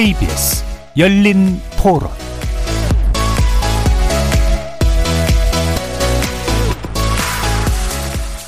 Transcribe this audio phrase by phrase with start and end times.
[0.00, 0.64] KBS
[0.96, 2.08] 열린 토론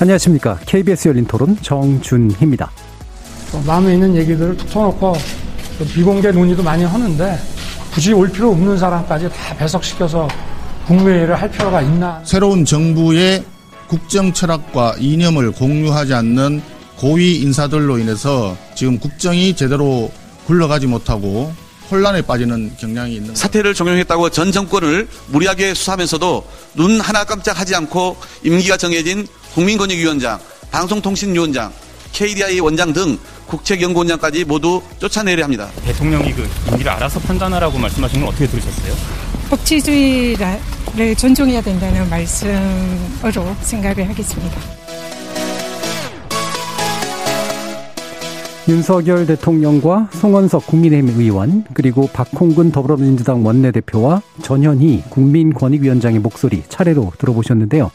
[0.01, 0.57] 안녕하십니까.
[0.65, 2.71] KBS 열린 토론 정준희입니다.
[3.67, 5.13] 마음에 있는 얘기들을 툭 터놓고
[5.93, 7.37] 비공개 논의도 많이 하는데
[7.93, 10.27] 굳이 올 필요 없는 사람까지 다 배석시켜서
[10.87, 12.19] 국무회의를 할 필요가 있나.
[12.23, 13.43] 새로운 정부의
[13.87, 16.63] 국정 철학과 이념을 공유하지 않는
[16.97, 20.09] 고위 인사들로 인해서 지금 국정이 제대로
[20.45, 21.53] 굴러가지 못하고
[21.91, 28.77] 혼란에 빠지는 경향이 있는 사태를 종용했다고 전 정권을 무리하게 수사하면서도 눈 하나 깜짝하지 않고 임기가
[28.77, 30.39] 정해진 국민권익위원장,
[30.71, 31.71] 방송통신위원장,
[32.13, 33.17] KDI 원장 등
[33.47, 35.69] 국책연구원장까지 모두 쫓아내려 합니다.
[35.85, 38.95] 대통령이 그 임기를 알아서 판단하라고 말씀하신 건 어떻게 들으셨어요?
[39.49, 44.82] 법치주의를 존중해야 된다는 말씀으로 생각을 하겠습니다.
[48.69, 57.91] 윤석열 대통령과 송원석 국민의힘 의원 그리고 박홍근 더불어민주당 원내대표와 전현희 국민권익위원장의 목소리 차례로 들어보셨는데요.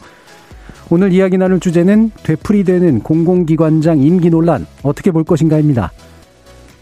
[0.91, 5.91] 오늘 이야기 나눌 주제는 되풀이되는 공공기관장 임기 논란 어떻게 볼 것인가입니다.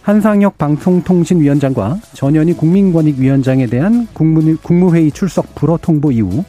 [0.02, 6.44] 한상혁 방송통신위원장과 전현희 국민권익위원장에 대한 국무, 회의 출석 불허 통보 이후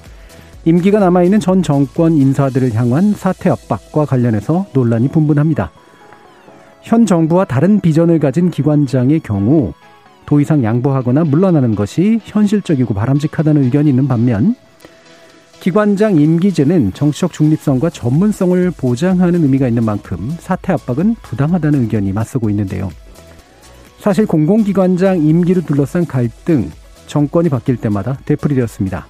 [0.64, 5.70] 임기가 남아있는 전 정권 인사들을 향한 사퇴 압박과 관련해서 논란이 분분합니다.
[6.82, 9.72] 현 정부와 다른 비전을 가진 기관장의 경우
[10.26, 14.54] 더 이상 양보하거나 물러나는 것이 현실적이고 바람직하다는 의견이 있는 반면
[15.60, 22.90] 기관장 임기제는 정치적 중립성과 전문성을 보장하는 의미가 있는 만큼 사퇴 압박은 부당하다는 의견이 맞서고 있는데요.
[23.98, 26.70] 사실 공공기관장 임기를 둘러싼 갈등,
[27.06, 29.06] 정권이 바뀔 때마다 되풀이되었습니다.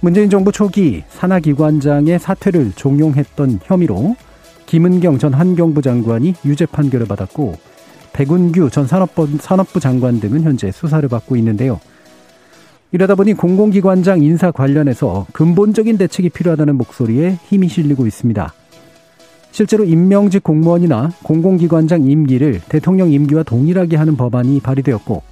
[0.00, 4.16] 문재인 정부 초기 산하기관장의 사퇴를 종용했던 혐의로
[4.66, 7.56] 김은경 전 환경부 장관이 유죄 판결을 받았고
[8.12, 11.80] 백운규 전 산업부, 산업부 장관 등은 현재 수사를 받고 있는데요.
[12.92, 18.52] 이러다 보니 공공기관장 인사 관련해서 근본적인 대책이 필요하다는 목소리에 힘이 실리고 있습니다.
[19.50, 25.22] 실제로 임명직 공무원이나 공공기관장 임기를 대통령 임기와 동일하게 하는 법안이 발의되었고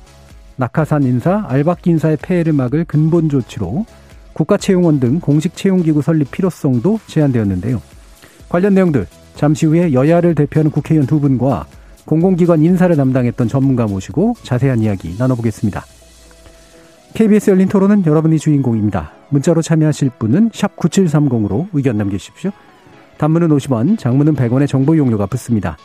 [0.57, 3.87] 낙하산 인사, 알박기 인사의 폐해를 막을 근본 조치로
[4.33, 7.81] 국가채용원 등 공식 채용기구 설립 필요성도 제안되었는데요.
[8.49, 11.67] 관련 내용들 잠시 후에 여야를 대표하는 국회의원 두 분과
[12.05, 15.85] 공공기관 인사를 담당했던 전문가 모시고 자세한 이야기 나눠보겠습니다.
[17.15, 19.13] KBS 열린 토론은 여러분이 주인공입니다.
[19.29, 22.51] 문자로 참여하실 분은 9730으로 의견 남겨주십시오.
[23.19, 25.77] 단문은 50원, 장문은 100원의 정보 용료가 붙습니다.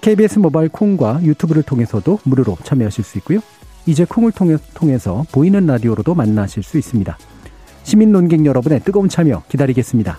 [0.00, 3.40] KBS 모바일 콩과 유튜브를 통해서도 무료로 참여하실 수 있고요.
[3.86, 7.16] 이제 콩을 통해, 통해서 보이는 라디오로도 만나실 수 있습니다.
[7.82, 10.18] 시민 논객 여러분의 뜨거운 참여 기다리겠습니다.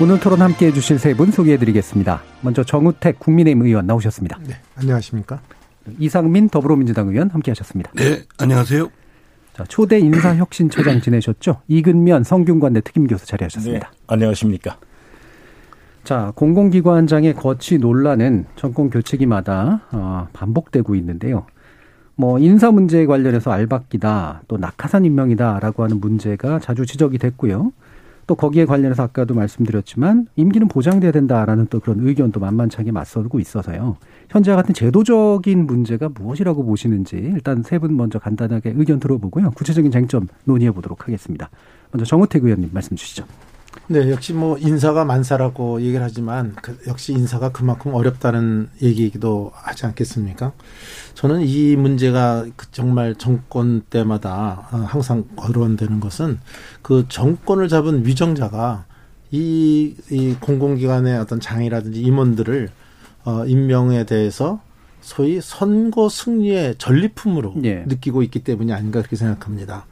[0.00, 2.22] 오늘 토론 함께 해주실 세 분 소개해드리겠습니다.
[2.40, 4.38] 먼저 정우택 국민의힘 의원 나오셨습니다.
[4.46, 5.40] 네, 안녕하십니까?
[5.98, 7.90] 이상민 더불어민주당 의원 함께 하셨습니다.
[7.94, 8.88] 네, 안녕하세요.
[9.54, 11.60] 자, 초대 인사혁신처장 지내셨죠?
[11.68, 13.90] 이근면 성균관대 특임교수 자리하셨습니다.
[13.90, 14.78] 네, 안녕하십니까.
[16.04, 21.44] 자, 공공기관장의 거취 논란은 정권 교체기마다 어, 반복되고 있는데요.
[22.16, 27.72] 뭐 인사 문제에 관련해서 알박기다, 또 낙하산 임명이다라고 하는 문제가 자주 지적이 됐고요.
[28.30, 33.96] 또 거기에 관련해서 아까도 말씀드렸지만 임기는 보장돼야 된다라는 또 그런 의견도 만만찮게 맞서고 있어서요.
[34.28, 39.50] 현재와 같은 제도적인 문제가 무엇이라고 보시는지 일단 세 분 먼저 간단하게 의견 들어보고요.
[39.50, 41.50] 구체적인 쟁점 논의해 보도록 하겠습니다.
[41.90, 43.24] 먼저 정우택 의원님 말씀 주시죠.
[43.92, 50.52] 네, 역시 뭐 인사가 만사라고 얘기를 하지만 그 역시 인사가 그만큼 어렵다는 얘기이기도 하지 않겠습니까?
[51.14, 56.38] 저는 이 문제가 그 정말 정권 때마다 항상 거론되는 것은
[56.82, 58.84] 그 정권을 잡은 위정자가
[59.32, 62.68] 이, 이 공공기관의 어떤 장이라든지 임원들을
[63.24, 64.60] 어, 임명에 대해서
[65.00, 67.84] 소위 선거 승리의 전리품으로 예.
[67.88, 69.86] 느끼고 있기 때문이 아닌가 그렇게 생각합니다.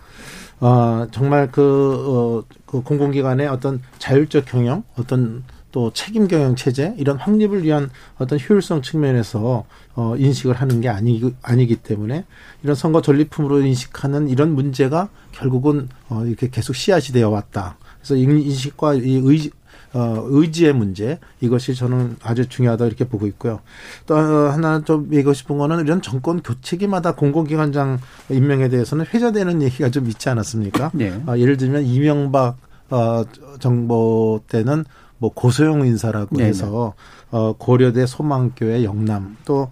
[0.61, 7.17] 어, 정말 그, 어, 그 공공기관의 어떤 자율적 경영, 어떤 또 책임 경영 체제 이런
[7.19, 9.65] 확립을 위한 어떤 효율성 측면에서
[9.95, 12.25] 어 인식을 하는 게 아니 아니기 때문에
[12.63, 17.77] 이런 선거 전리품으로 인식하는 이런 문제가 결국은 어 이렇게 계속 씨앗이 되어 왔다.
[17.99, 19.51] 그래서 인식과 이 의,
[19.95, 23.61] 어, 의지의 문제 이것이 저는 아주 중요하다 이렇게 보고 있고요.
[24.07, 27.99] 또 하나 좀 얘기하고 싶은 거는 이런 정권 교체기마다 공공기관장
[28.31, 30.91] 임명에 대해서는 회자되는 얘기가 좀 있지 않았습니까?
[30.95, 31.23] 네.
[31.27, 32.59] 어, 예를 들면 이명박
[32.91, 33.25] 어,
[33.59, 34.85] 정부 때는
[35.19, 36.49] 뭐 고소영 인사라고 네네.
[36.49, 36.95] 해서
[37.31, 39.69] 어, 고려대 소망교회 영남 또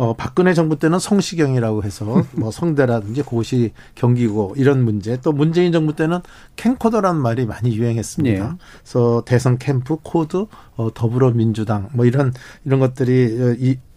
[0.00, 5.72] 어, 박근혜 정부 때는 성시경이라고 해서 뭐 성대라든지 그 고시 경기고 이런 문제 또 문재인
[5.72, 6.20] 정부 때는
[6.56, 8.48] 캠코더라는 말이 많이 유행했습니다.
[8.48, 8.56] 네.
[8.78, 12.32] 그래서 대선 캠프 코드 어, 더불어민주당 뭐 이런
[12.64, 13.89] 이런 것들이 어, 이 어,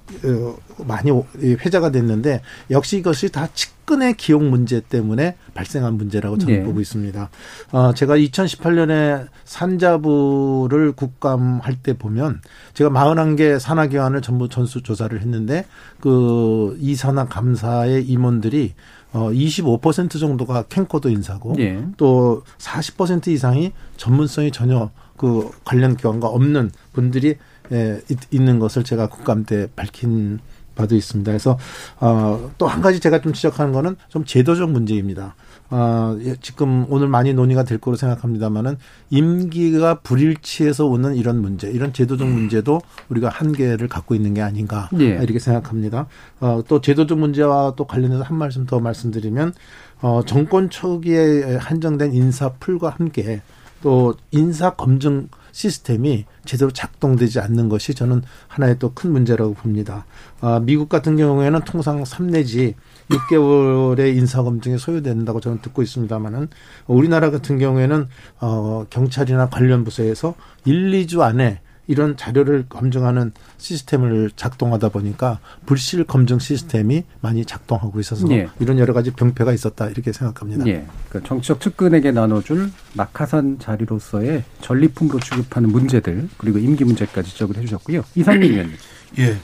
[0.86, 2.42] 많이 오- 이 회자가 됐는데
[2.72, 6.64] 역시 이것이 다 측근의 기용 문제 때문에 발생한 문제라고 저는 네.
[6.64, 7.30] 보고 있습니다.
[7.72, 12.42] 어, 제가 2018년에 산자부를 국감할 때 보면
[12.74, 15.66] 제가 41개 산하기관을 전부 전수 조사를 했는데
[16.00, 18.74] 그 이 산하 감사의 임원들이
[19.14, 21.86] 어, 25% 정도가 캠코더 인사고 예.
[21.98, 27.36] 또40% 이상이 전문성이 전혀 그 관련 기관과 없는 분들이
[27.74, 30.40] 에, 있- 있는 것을 제가 국감 때 밝힌
[30.76, 31.32] 바도 있습니다.
[31.32, 31.58] 그래서
[32.00, 35.36] 어, 또 한 가지 제가 좀 지적하는 거는 좀 제도적 문제입니다.
[35.70, 38.78] 어, 예, 지금 오늘 많이 논의가 될 거로 생각합니다만은
[39.10, 45.18] 임기가 불일치해서 오는 이런 문제, 이런 제도적 문제도 우리가 한계를 갖고 있는 게 아닌가 예.
[45.22, 46.08] 이렇게 생각합니다.
[46.40, 49.54] 어, 또 제도적 문제와 또 관련해서 한 말씀 더 말씀드리면
[50.02, 53.42] 어, 정권 초기에 한정된 인사풀과 함께
[53.82, 60.06] 또 인사 검증 시스템이 제대로 작동되지 않는 것이 저는 하나의 또 큰 문제라고 봅니다.
[60.42, 62.76] 아, 미국 같은 경우에는 통상 3 내지
[63.10, 66.50] 6개월의 인사 검증이 소요된다고 저는 듣고 있습니다만은
[66.88, 68.08] 우리나라 같은 경우에는
[68.42, 70.36] 어 경찰이나 관련 부서에서
[70.66, 78.30] 1, 2주 안에 이런 자료를 검증하는 시스템을 작동하다 보니까 불실 검증 시스템이 많이 작동하고 있어서
[78.32, 78.48] 예.
[78.60, 80.66] 이런 여러 가지 병폐가 있었다 이렇게 생각합니다.
[80.68, 80.86] 예.
[81.10, 88.04] 그러니까 정치적 측근에게 나눠줄 낙하산 자리로서의 전리품으로 취급하는 문제들 그리고 임기 문제까지 지적을 해주셨고요.
[88.16, 88.78] 이상민 의원님.
[89.20, 89.38] 예.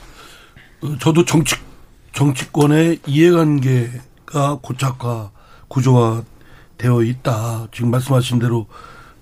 [0.81, 1.55] 어, 저도 정치,
[2.13, 5.31] 정치권의 이해관계가 고착화,
[5.67, 6.23] 구조화
[6.77, 7.67] 되어 있다.
[7.73, 8.67] 지금 말씀하신 대로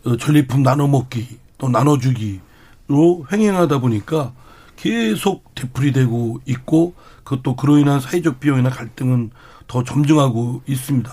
[0.06, 2.42] 어, 전리품 나눠 먹기, 또 나눠주기
[2.88, 4.34] 로 횡행하다 보니까
[4.76, 6.94] 계속 되풀이 되고 있고
[7.24, 9.32] 그것도 그로 인한 사회적 비용이나 갈등은
[9.68, 11.12] 더 점증하고 있습니다.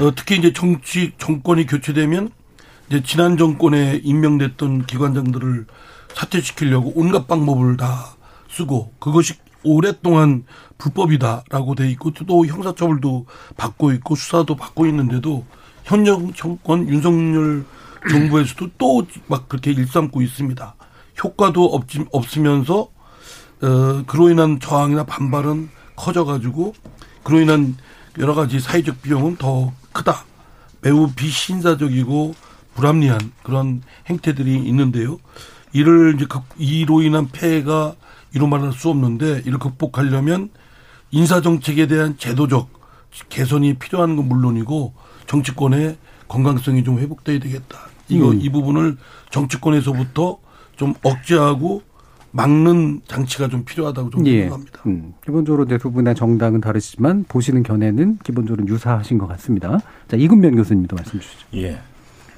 [0.00, 2.30] 어, 특히 이제 정치, 정권이 교체되면
[2.88, 5.66] 이제 지난 정권에 임명됐던 기관장들을
[6.14, 8.16] 사퇴시키려고 온갖 방법을 다
[8.50, 9.34] 쓰고 그것이
[9.64, 10.44] 오랫동안
[10.76, 15.46] 불법이다라고 돼 있고 또 형사처벌도 받고 있고 수사도 받고 있는데도
[15.84, 17.64] 현역 정권 윤석열
[18.10, 20.74] 정부에서도 또 막 그렇게 일삼고 있습니다.
[21.22, 22.88] 효과도 없지, 없으면서
[23.62, 26.74] 어, 그로 인한 저항이나 반발은 커져가지고
[27.22, 27.76] 그로 인한
[28.18, 30.24] 여러 가지 사회적 비용은 더 크다.
[30.80, 32.34] 매우 비신사적이고
[32.74, 35.18] 불합리한 그런 행태들이 있는데요.
[35.72, 37.94] 이를 이제 극- 이로 인한 폐해가
[38.34, 40.50] 이루 말할 수 없는데 이를 극복하려면
[41.10, 42.68] 인사 정책에 대한 제도적
[43.28, 44.94] 개선이 필요한 건 물론이고
[45.26, 45.98] 정치권의
[46.28, 47.78] 건강성이 좀 회복돼야 되겠다.
[48.08, 48.40] 이거 음.
[48.40, 48.96] 이 부분을
[49.30, 50.38] 정치권에서부터
[50.82, 51.80] 좀 억제하고
[52.32, 54.40] 막는 장치가 좀 필요하다고 좀 예.
[54.42, 54.80] 생각합니다.
[54.86, 59.78] 음, 기본적으로 네, 두 분의 정당은 다르시지만 보시는 견해는 기본적으로 유사하신 것 같습니다.
[60.08, 61.46] 자, 이근변 교수님도 말씀 주시죠.
[61.54, 61.78] 예.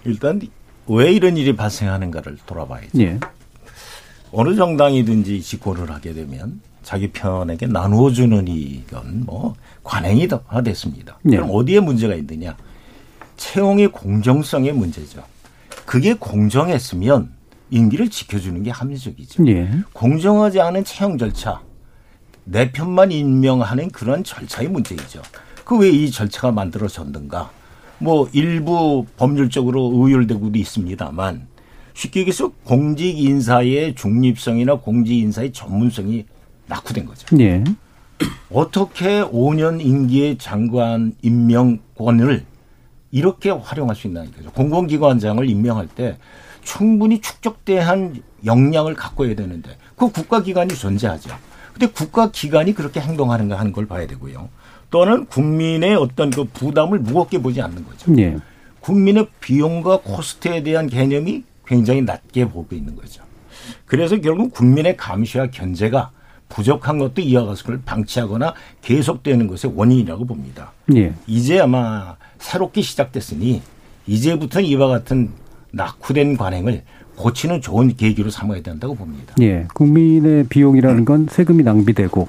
[0.05, 0.43] 일단
[0.89, 3.01] 왜 이런 일이 발생하는가를 돌아봐야죠.
[3.01, 3.19] 예.
[4.31, 11.19] 어느 정당이든지 집권을 하게 되면 자기 편에게 나누어주는 이건 뭐 관행이 다 됐습니다.
[11.31, 11.37] 예.
[11.37, 12.55] 그럼 어디에 문제가 있느냐?
[13.39, 15.23] 채용의 공정성의 문제죠.
[15.87, 17.34] 그게 공정했으면
[17.71, 19.47] 임기를 지켜주는 게 합리적이죠.
[19.49, 19.71] 예.
[19.93, 21.61] 공정하지 않은 채용 절차,
[22.45, 25.23] 내 편만 임명하는 그런 절차의 문제이죠.
[25.65, 27.51] 그 왜 이 절차가 만들어졌는가?
[27.99, 31.47] 뭐 일부 법률적으로 의율되고도 있습니다만
[31.95, 36.27] 쉽게 얘기해서 공직 인사의 중립성이나 공직 인사의 전문성이
[36.67, 37.27] 낙후된 거죠.
[37.41, 37.65] 예.
[38.51, 42.45] 어떻게 5년 임기의 장관 임명권을
[43.11, 44.51] 이렇게 활용할 수 있나 이거죠.
[44.53, 46.19] 공공기관장을 임명할 때
[46.65, 51.31] 충분히 축적대한 역량을 갖고 해야 되는데 그 국가기관이 존재하죠.
[51.73, 54.49] 근데 국가기관이 그렇게 행동하는가 하는 걸 봐야 되고요.
[54.91, 58.17] 또는 국민의 어떤 그 부담을 무겁게 보지 않는 거죠.
[58.19, 58.37] 예.
[58.81, 63.23] 국민의 비용과 코스트에 대한 개념이 굉장히 낮게 보고 있는 거죠.
[63.87, 66.11] 그래서 결국 국민의 감시와 견제가
[66.49, 70.73] 부족한 것도 이와 같은 걸 방치하거나 계속되는 것의 원인이라고 봅니다.
[70.95, 71.13] 예.
[71.27, 73.63] 이제 아마 새롭게 시작됐으니
[74.07, 75.31] 이제부터 이와 같은
[75.75, 76.83] 낙후된 관행을
[77.17, 79.35] 고치는 좋은 계기로 삼아야 된다고 봅니다.
[79.41, 79.67] 예.
[79.75, 82.27] 국민의 비용이라는 건 세금이 낭비되고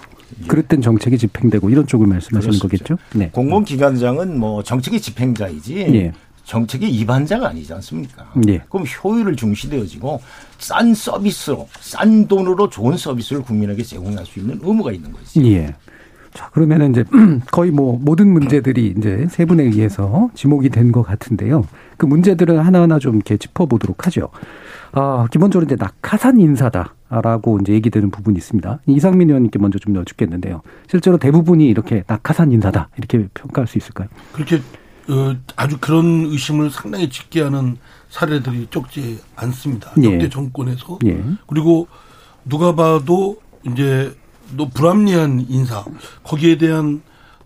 [0.47, 2.85] 그릇된 정책이 집행되고 이런 쪽을 말씀하시는 그렇습니다.
[2.87, 3.17] 거겠죠?
[3.17, 3.29] 네.
[3.31, 6.11] 공공기관장은 뭐 정책의 집행자이지 예.
[6.43, 8.31] 정책의 입안자가 아니지 않습니까?
[8.47, 8.61] 예.
[8.69, 10.21] 그럼 효율을 중시되어지고
[10.59, 15.43] 싼 서비스로 싼 돈으로 좋은 서비스를 국민에게 제공할 수 있는 의무가 있는 거지.
[15.53, 15.73] 예.
[16.35, 17.03] 자, 그러면은 이제
[17.51, 21.65] 거의 뭐 모든 문제들이 이제 세 분에 의해서 지목이 된 것 같은데요.
[21.97, 24.29] 그 문제들을 하나하나 좀 이렇게 짚어보도록 하죠.
[24.91, 28.79] 아, 기본적으로 이제 낙하산 인사다라고 이제 얘기되는 부분이 있습니다.
[28.87, 30.61] 이상민 의원님께 먼저 좀 여쭙겠는데요.
[30.87, 34.07] 실제로 대부분이 이렇게 낙하산 인사다 이렇게 평가할 수 있을까요?
[34.31, 34.61] 그렇게
[35.07, 37.77] 어, 아주 그런 의심을 상당히 짙게 하는
[38.09, 39.91] 사례들이 적지 않습니다.
[40.01, 40.13] 예.
[40.13, 41.21] 역대 정권에서 예.
[41.47, 41.87] 그리고
[42.45, 43.37] 누가 봐도
[43.67, 44.15] 이제
[44.55, 45.83] 너 불합리한 인사
[46.23, 47.01] 거기에 대한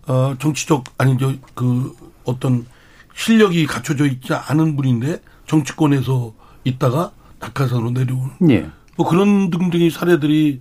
[0.06, 2.66] 어 정치적 아니 저그 어떤
[3.14, 8.70] 실력이 갖춰져 있지 않은 분인데 정치권에서 있다가 낙하산으로 내려오는 예.
[8.96, 10.60] 뭐 그런 등등의 사례들이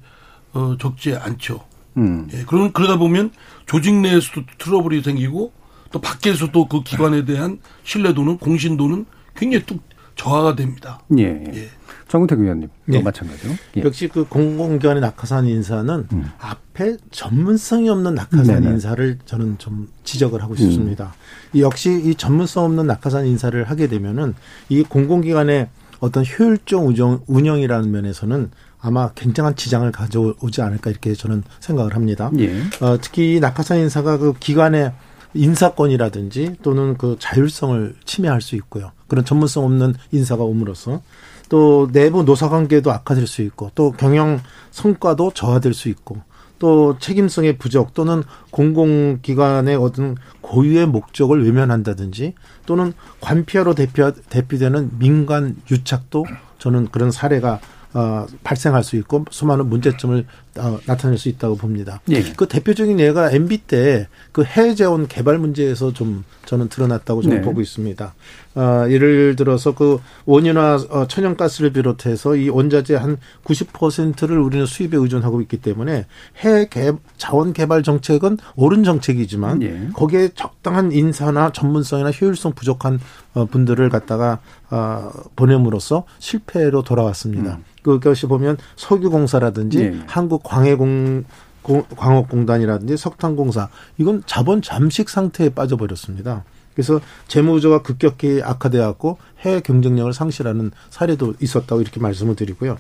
[0.54, 1.64] 어 적지 않죠.
[1.98, 2.28] 음.
[2.34, 3.32] 예, 그런 그러다 보면
[3.66, 5.52] 조직 내에서도 트러블이 생기고
[5.92, 9.84] 또 밖에서도 그 기관에 대한 신뢰도는 공신도는 굉장히 뚝
[10.20, 11.00] 저하가 됩니다.
[11.18, 11.24] 예.
[11.24, 11.70] 예.
[12.10, 13.02] 정우택 의원님, 예.
[13.02, 13.54] 마찬가지로.
[13.78, 13.84] 예.
[13.84, 16.08] 역시 그 공공기관의 낙하산 인사는
[16.40, 18.62] 앞에 전문성이 없는 낙하산 음.
[18.64, 18.74] 네네.
[18.74, 21.14] 인사를 저는 좀 지적을 하고 싶습니다.
[21.54, 24.36] 이 역시 이 전문성 없는 낙하산 인사를 하게 되면은
[24.68, 25.70] 이 공공기관의
[26.02, 32.30] 어떤 효율적 운영, 운영이라는 면에서는 아마 굉장한 지장을 가져오지 않을까 이렇게 저는 생각을 합니다.
[32.40, 32.62] 예.
[32.82, 34.92] 어, 특히 이 낙하산 인사가 그 기관의
[35.34, 38.92] 인사권이라든지 또는 그 자율성을 침해할 수 있고요.
[39.08, 41.02] 그런 전문성 없는 인사가 옴으로써
[41.50, 44.40] 또 내부 노사 관계도 악화될 수 있고 또 경영
[44.72, 46.18] 성과도 저하될 수 있고
[46.60, 48.22] 또 책임성의 부족 또는
[48.52, 52.34] 공공기관의 어떤 고유의 목적을 외면한다든지
[52.66, 56.26] 또는 관피하로 대표, 대표되는 민간 유착도
[56.60, 57.60] 저는 그런 사례가
[57.94, 60.26] 어, 발생할 수 있고 수많은 문제점을
[60.58, 62.02] 어, 나타낼 수 있다고 봅니다.
[62.10, 62.22] 예.
[62.34, 67.42] 그 대표적인 예가 MB 때 그 해외 재원 개발 문제에서 좀 저는 드러났다고 저는 네.
[67.42, 68.14] 보고 있습니다.
[68.56, 75.40] 어, 예를 들어서 그 원유나 어, 천연가스를 비롯해서 이 원자재 한 90%를 우리는 수입에 의존하고
[75.42, 79.90] 있기 때문에 해외 개, 자원 개발 정책은 옳은 정책이지만 예.
[79.94, 83.00] 거기에 적당한 인사나 전문성이나 효율성 부족한
[83.36, 84.40] 어, 분들을 갖다가
[84.72, 87.60] 어, 보냄으로써 실패로 돌아왔습니다.
[87.84, 90.00] 그것이 보면 석유공사라든지 네.
[90.08, 91.24] 한국광해공
[91.62, 96.44] 공- 광업공단이라든지 석탄공사 이건 자본 잠식 상태에 빠져버렸습니다.
[96.80, 102.78] 그래서 재무구조가 급격히 악화되었고 해외 경쟁력을 상실하는 사례도 있었다고 이렇게 말씀을 드리고요.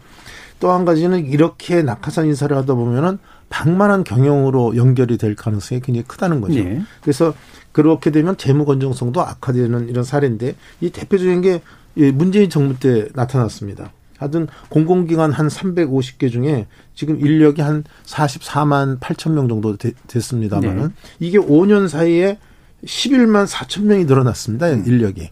[0.61, 3.17] 또 한 가지는 이렇게 낙하산 인사를 하다 보면은
[3.49, 6.59] 방만한 경영으로 연결이 될 가능성이 굉장히 크다는 거죠.
[6.59, 6.81] 예.
[7.01, 7.33] 그래서
[7.73, 13.91] 그렇게 되면 재무 건정성도 악화되는 이런 사례인데 이 대표적인 게이 문재인 정부 때 나타났습니다.
[14.17, 20.93] 하여튼 공공기관 한 350개 중에 지금 인력이 한 44만 8천 명 정도 되- 됐습니다만은 네.
[21.19, 22.37] 이게 5년 사이에
[22.85, 24.69] 11만 4천 명이 늘어났습니다.
[24.71, 24.83] 음.
[24.85, 25.29] 인력이.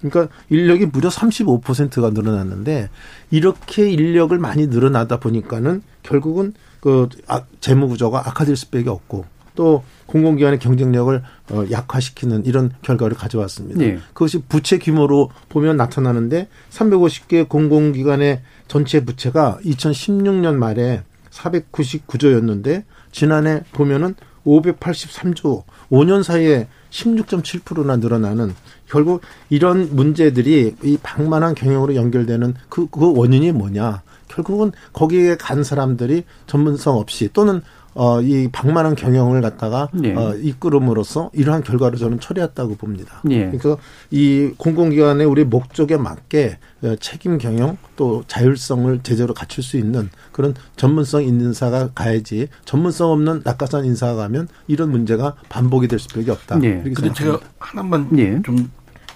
[0.00, 2.88] 그러니까 인력이 무려 35%가 늘어났는데
[3.30, 10.58] 이렇게 인력을 많이 늘어나다 보니까는 결국은 그 아- 재무 구조가 악화될 수밖에 없고 또 공공기관의
[10.58, 13.82] 경쟁력을 어, 약화시키는 이런 결과를 가져왔습니다.
[13.82, 13.98] 예.
[14.14, 24.14] 그것이 부채 규모로 보면 나타나는데 350개 공공기관의 전체 부채가 2016년 말에 499조였는데 지난해 보면은
[24.46, 28.54] 583조 5년 사이에 16.7%나 늘어나는
[28.88, 34.02] 결국 이런 문제들이 이 방만한 경영으로 연결되는 그, 그 원인이 뭐냐.
[34.28, 37.62] 결국은 거기에 간 사람들이 전문성 없이 또는
[38.00, 40.14] 어, 이 방만한 경영을 갖다가 예.
[40.14, 43.20] 어, 이끌음으로써 이러한 결과를 저는 처리했다고 봅니다.
[43.28, 43.50] 예.
[43.50, 43.76] 그래서
[44.10, 50.54] 이 공공기관의 우리 목적에 맞게 어, 책임 경영 또 자율성을 제대로 갖출 수 있는 그런
[50.76, 56.58] 전문성 있는 인사가 가야지 전문성 없는 낙하산 인사가 가면 이런 문제가 반복이 될 수밖에 없다.
[56.62, 56.68] 예.
[56.68, 57.38] 이렇게 근데 제가.
[57.58, 58.40] 하나만 예.
[58.42, 58.70] 좀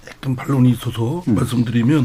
[0.07, 1.37] 약간 반론이 있어서 음.
[1.37, 2.05] 말씀드리면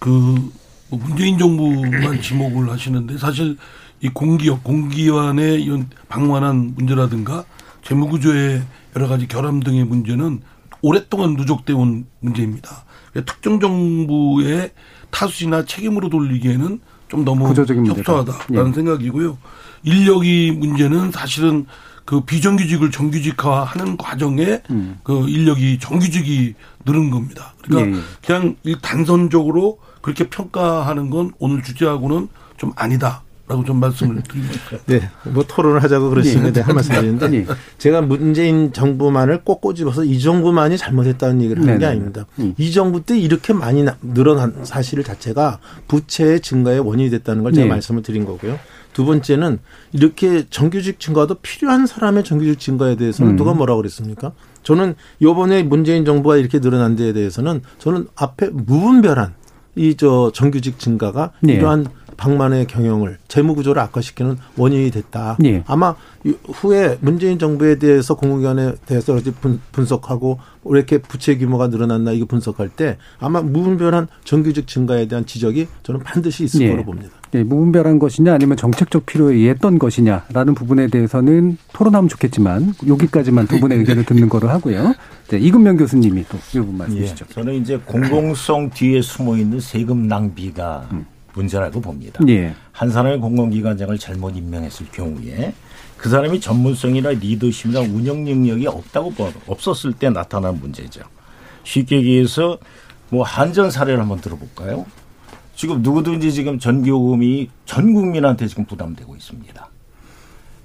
[0.00, 0.50] 그뭐
[0.90, 3.56] 문재인 정부만 지목을 하시는데 사실
[4.02, 7.44] 이 공기업 공기관의 이런 방만한 문제라든가
[7.84, 8.62] 재무구조의
[8.96, 10.40] 여러 가지 결함 등의 문제는
[10.82, 12.84] 오랫동안 누적돼 온 문제입니다.
[13.24, 14.72] 특정 정부의
[15.10, 17.54] 타수이나 책임으로 돌리기에는 좀 너무.
[17.54, 18.74] 협소하다라는 예.
[18.74, 19.38] 생각이고요.
[19.84, 21.66] 인력이 문제는 사실은
[22.04, 24.98] 그 비정규직을 정규직화하는 과정에 음.
[25.04, 26.54] 그 인력이 정규직이
[26.84, 27.54] 늘은 겁니다.
[27.62, 28.02] 그러니까 예, 예.
[28.26, 34.80] 그냥 이 단선적으로 그렇게 평가하는 건 오늘 주제하고는 좀 아니다 라고 좀 말씀을 드리고 싶어요.
[34.86, 36.52] 네, 뭐 토론을 하자고 그러시면 예.
[36.52, 37.46] 네, 할 말씀 드리는데 예.
[37.78, 41.90] 제가 문재인 정부만을 꼭 꼬집어서 이 정부만이 잘못했다는 얘기를 하는 게 네네네.
[41.90, 42.26] 아닙니다.
[42.38, 42.54] 음.
[42.58, 47.64] 이 정부 때 이렇게 많이 나- 늘어난 사실 자체가 부채의 증가의 원인이 됐다는 걸 제가
[47.66, 47.70] 네.
[47.70, 48.58] 말씀을 드린 거고요.
[48.92, 49.58] 두 번째는
[49.92, 53.36] 이렇게 정규직 증가도 필요한 사람의 정규직 증가에 대해서는 음.
[53.36, 54.32] 누가 뭐라고 그랬습니까?
[54.62, 59.34] 저는 요번에 문재인 정부가 이렇게 늘어난 데에 대해서는 저는 앞에 무분별한
[59.74, 61.54] 이 저 정규직 증가가 네.
[61.54, 61.86] 이러한
[62.26, 65.36] 방만의 경영을 재무 구조를 악화시키는 원인이 됐다.
[65.40, 65.64] 네.
[65.66, 72.12] 아마 이- 후에 문재인 정부에 대해서 공공기관에 대해서 분, 분석하고 왜 이렇게 부채 규모가 늘어났나
[72.12, 76.70] 이거 분석할 때 아마 무분별한 정규직 증가에 대한 지적이 저는 반드시 있을 예.
[76.70, 77.10] 거로 봅니다.
[77.32, 83.78] 네, 무분별한 것이냐 아니면 정책적 필요에 의했던 것이냐라는 부분에 대해서는 토론하면 좋겠지만 여기까지만 두 분의
[83.78, 84.94] 의견을 듣는 거로 하고요.
[85.28, 87.26] 네, 이근명 교수님이 또 이 부분 말씀 주시죠.
[87.28, 90.88] 예, 저는 이제 공공성 뒤에 숨어 있는 세금 낭비가
[91.34, 92.20] 문제라고 봅니다.
[92.28, 92.54] 예.
[92.72, 95.54] 한 사람의 공공기관장을 잘못 임명했을 경우에
[95.96, 101.00] 그 사람이 전문성이나 리더십이나 운영 능력이 없다고 보- 없었을 때 나타난 문제죠.
[101.64, 102.58] 쉽게 얘기해서
[103.08, 104.84] 뭐 한전 사례를 한번 들어볼까요?
[105.54, 109.68] 지금 누구든지 지금 전기요금이 전 국민한테 지금 부담되고 있습니다.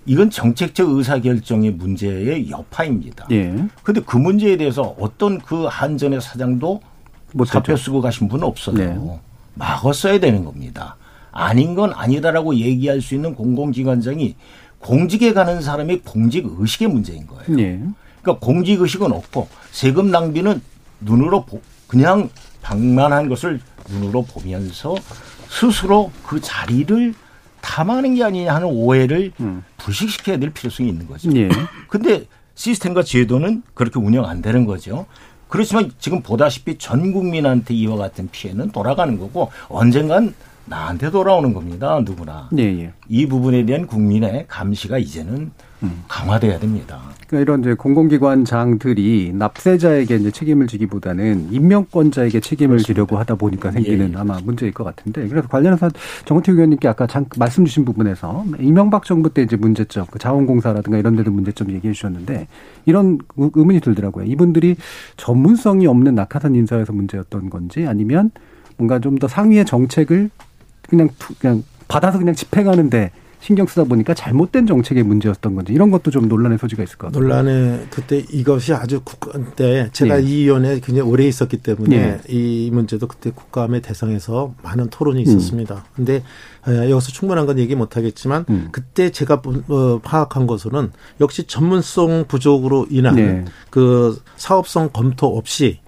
[0.05, 3.27] 이건 정책적 의사결정의 문제의 여파입니다.
[3.31, 3.53] 예.
[3.83, 6.81] 근데 그 문제에 대해서 어떤 그 한전의 사장도.
[7.45, 8.75] 사표 쓰고 가신 분은 없어요.
[8.75, 9.19] 네.
[9.57, 10.95] 막았어야 되는 겁니다.
[11.31, 14.35] 아닌 건 아니다라고 얘기할 수 있는 공공기관장이
[14.79, 17.59] 공직에 가는 사람의 공직 의식의 문제인 거예요.
[17.59, 17.79] 예.
[18.21, 20.61] 그러니까 공직 의식은 없고 세금 낭비는
[21.01, 22.29] 눈으로 보, 그냥
[22.61, 23.59] 방만한 것을
[23.89, 24.95] 눈으로 보면서
[25.49, 27.13] 스스로 그 자리를
[27.61, 29.31] 탐하는 게 아니냐 하는 오해를
[29.77, 31.29] 불식시켜야 될 필요성이 있는 거죠.
[31.35, 31.49] 예.
[31.87, 35.05] 근데 시스템과 제도는 그렇게 운영 안 되는 거죠.
[35.47, 40.33] 그렇지만 지금 보다시피 전 국민한테 이와 같은 피해는 돌아가는 거고 언젠간
[40.65, 41.99] 나한테 돌아오는 겁니다.
[42.03, 42.49] 누구나.
[42.57, 42.91] 예, 예.
[43.07, 45.51] 이 부분에 대한 국민의 감시가 이제는
[46.07, 46.99] 강화돼야 됩니다.
[47.27, 54.13] 그러니까 이런 이제 공공기관장들이 납세자에게 이제 책임을 지기보다는 임명권자에게 책임을 지려고 하다 보니까 생기는 예,
[54.13, 54.17] 예.
[54.17, 55.89] 아마 문제일 것 같은데 그래서 관련해서
[56.25, 61.15] 정호태 의원님께 아까 잠 말씀 주신 부분에서 이명박 정부 때 이제 문제점, 그 자원공사라든가 이런
[61.15, 62.47] 데도 문제점 얘기해 주셨는데
[62.85, 64.25] 이런 의- 의문이 들더라고요.
[64.25, 64.75] 이분들이
[65.17, 68.31] 전문성이 없는 낙하산 인사에서 문제였던 건지 아니면
[68.77, 70.29] 뭔가 좀 더 상위의 정책을
[70.87, 76.11] 그냥 투- 그냥 받아서 그냥 집행하는데 신경 쓰다 보니까 잘못된 정책의 문제였던 건지 이런 것도
[76.11, 77.21] 좀 논란의 소지가 있을 것 같아요.
[77.21, 80.25] 논란에 그때 이것이 아주 국감 때 제가 예.
[80.25, 82.19] 이 위원회에 굉장히 오래 있었기 때문에 예.
[82.27, 85.23] 이 문제도 그때 국감의 대상에서 많은 토론이 음.
[85.23, 85.85] 있었습니다.
[85.95, 86.23] 근데
[86.67, 88.69] 에, 여기서 충분한 건 얘기 못 하겠지만 음.
[88.71, 93.45] 그때 제가 본- 어, 파악한 것으로는 역시 전문성 부족으로 인한 네.
[93.69, 95.79] 그 사업성 검토 없이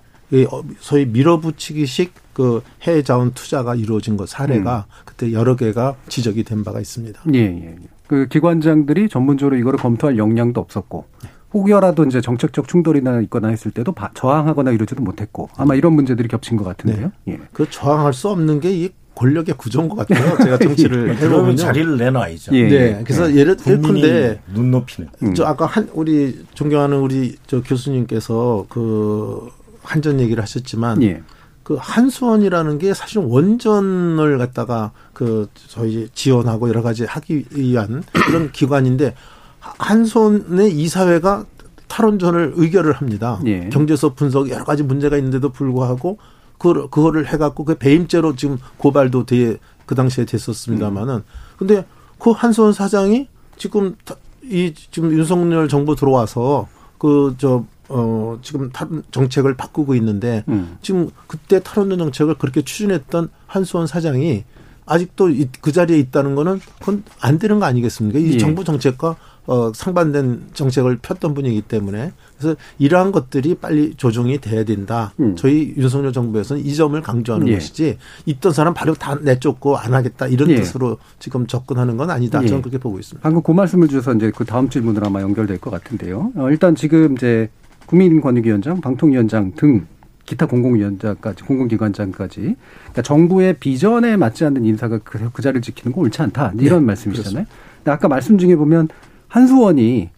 [0.79, 6.79] 소위 밀어붙이기식 그 해외 자원 투자가 이루어진 것 사례가 그때 여러 개가 지적이 된 바가
[6.79, 7.21] 있습니다.
[7.33, 7.65] 예, 예.
[7.65, 7.75] 예.
[8.07, 11.05] 그 기관장들이 전문적으로 이거를 검토할 역량도 없었고
[11.53, 16.57] 혹여라도 이제 정책적 충돌이나 있거나 했을 때도 바- 저항하거나 이러지도 못했고 아마 이런 문제들이 겹친
[16.57, 17.11] 것 같은데요.
[17.27, 17.39] 예.
[17.51, 20.37] 그 저항할 수 없는 게 이 권력의 구조인 것 같아요.
[20.37, 21.55] 제가 정치를 그러면 해보면요.
[21.57, 22.55] 자리를 내놔야죠.
[22.55, 22.69] 예.
[22.69, 23.01] 네.
[23.03, 25.09] 그래서 예를 국민이 예컨대 눈높이는.
[25.23, 25.33] 음.
[25.33, 29.49] 저 아까 한 우리 존경하는 우리 저 교수님께서 그
[29.89, 31.23] 한전 얘기를 하셨지만 예.
[31.63, 39.15] 그 한수원이라는 게 사실 원전을 갖다가 그 저희 지원하고 여러 가지 하기 위한 그런 기관인데
[39.60, 41.45] 한수원의 이사회가
[41.88, 43.39] 탈원전을 의결을 합니다.
[43.45, 43.69] 예.
[43.69, 46.17] 경제서 분석 여러 가지 문제가 있는데도 불구하고
[46.60, 51.23] 그 그거를 해갖고 그 배임죄로 지금 고발도 돼, 그 당시에 됐었습니다만은
[51.58, 51.86] 근데
[52.19, 56.67] 그 한수원 사장이 지금 다- 이 지금 윤석열 정부 들어와서
[56.99, 60.78] 그 저 어 지금 탈- 정책을 바꾸고 있는데 음.
[60.82, 64.43] 지금 그때 탈원전 정책을 그렇게 추진했던 한수원 사장이
[64.86, 68.19] 아직도 이- 그 자리에 있다는 거는 그건 안 되는 거 아니겠습니까?
[68.19, 68.38] 이 예.
[68.38, 75.12] 정부 정책과 어, 상반된 정책을 폈던 분이기 때문에 그래서 이러한 것들이 빨리 조정이 돼야 된다.
[75.19, 75.36] 음.
[75.36, 77.54] 저희 윤석열 정부에서는 이 점을 강조하는 예.
[77.56, 77.97] 것이지
[78.28, 80.56] 있던 사람 바로 다 내쫓고 안 하겠다 이런 예.
[80.58, 82.43] 뜻으로 지금 접근하는 건 아니다.
[82.43, 82.47] 예.
[82.47, 83.23] 저는 그렇게 보고 있습니다.
[83.23, 86.32] 방금 그 말씀을 주셔서 이제 그 다음 질문으로 아마 연결될 것 같은데요.
[86.36, 87.49] 어, 일단 지금 이제
[87.89, 89.88] 국민권익위원장, 방통위원장 등
[90.23, 96.21] 기타 공공위원장까지 공공기관장까지 그러니까 정부의 비전에 맞지 않는 인사가 그, 그 자리를 지키는 건 옳지
[96.21, 97.45] 않다 이런 네, 말씀이시잖아요.
[97.78, 98.89] 근데 아까 말씀 중에 보면
[99.28, 100.10] 한수원이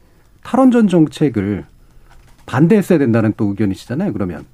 [0.44, 1.64] 탈원전 정책을
[2.46, 4.12] 반대했어야 된다는 또 의견이시잖아요.
[4.12, 4.46] 그러면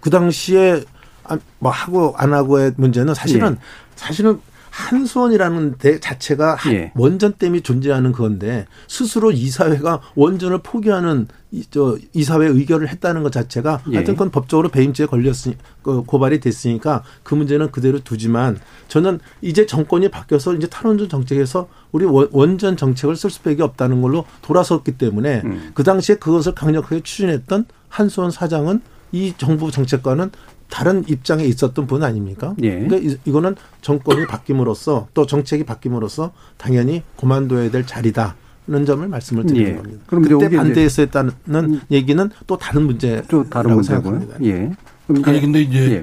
[0.00, 0.82] 그 당시에
[1.24, 3.56] 아, 뭐 하고 안 하고의 문제는 사실은 예.
[3.96, 4.40] 사실은
[4.72, 6.92] 한수원이라는 데 자체가 한- 예.
[6.94, 13.82] 원전 때문에 존재하는 건데 스스로 이사회가 원전을 포기하는 이, 저 이사회 의결을 했다는 것 자체가
[13.90, 13.96] 예.
[13.96, 18.58] 하여튼 그건 법적으로 배임죄에 걸렸으니 그 고발이 됐으니까 그 문제는 그대로 두지만
[18.88, 24.24] 저는 이제 정권이 바뀌어서 이제 탈원전 정책에서 우리 원- 원전 정책을 쓸 수밖에 없다는 걸로
[24.40, 25.70] 돌아섰기 때문에 음.
[25.74, 28.80] 그 당시에 그것을 강력하게 추진했던 한수원 사장은
[29.12, 30.30] 이 정부 정책과는
[30.72, 32.54] 다른 입장에 있었던 분 아닙니까?
[32.62, 32.80] 예.
[32.80, 38.36] 그러니까 이- 이거는 정권이 바뀜으로써 또 정책이 바뀜으로써 당연히 그만둬야 될 자리다.
[38.64, 39.76] 는 점을 말씀을 드리는 예.
[39.76, 40.04] 겁니다.
[40.06, 44.02] 그럼 그때 반대했었다는 얘기는 또 다른 문제 또 다른 문제고요.
[44.20, 44.36] 생각합니다.
[44.44, 44.70] 예.
[45.08, 46.02] 그럼 아니 근데 이제 예.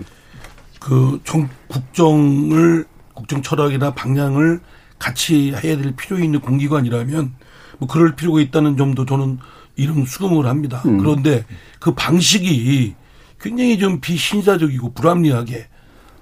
[0.77, 4.59] 그 정, 국정을 국정 철학이나 방향을
[4.99, 7.31] 같이 해야 될 필요 있는 공기관이라면
[7.79, 9.39] 뭐 그럴 필요가 있다는 점도 저는
[9.77, 10.83] 이런 수긍을 합니다.
[10.85, 10.97] 음.
[10.97, 11.45] 그런데
[11.79, 12.93] 그 방식이
[13.39, 15.67] 굉장히 좀 비신사적이고 불합리하게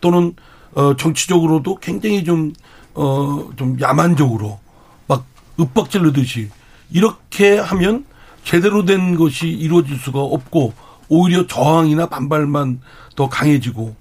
[0.01, 0.34] 또는
[0.73, 2.53] 어 정치적으로도 굉장히 좀
[2.97, 4.60] 어 좀 야만적으로
[5.08, 5.23] 막
[5.60, 6.49] 윽박질르듯이
[6.91, 8.06] 이렇게 하면
[8.43, 10.73] 제대로 된 것이 이루어질 수가 없고
[11.08, 12.82] 오히려 저항이나 반발만
[13.15, 13.95] 더 강해지고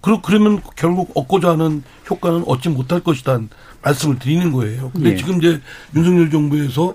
[0.00, 3.40] 그러, 그러면 결국 얻고자 하는 효과는 얻지 못할 것이다
[3.82, 4.90] 말씀을 드리는 거예요.
[4.92, 5.16] 근데 예.
[5.16, 5.60] 지금 이제
[5.96, 6.94] 윤석열 정부에서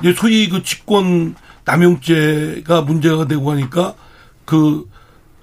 [0.00, 3.94] 이제 소위 그 직권 남용죄가 문제가 되고 하니까
[4.44, 4.86] 그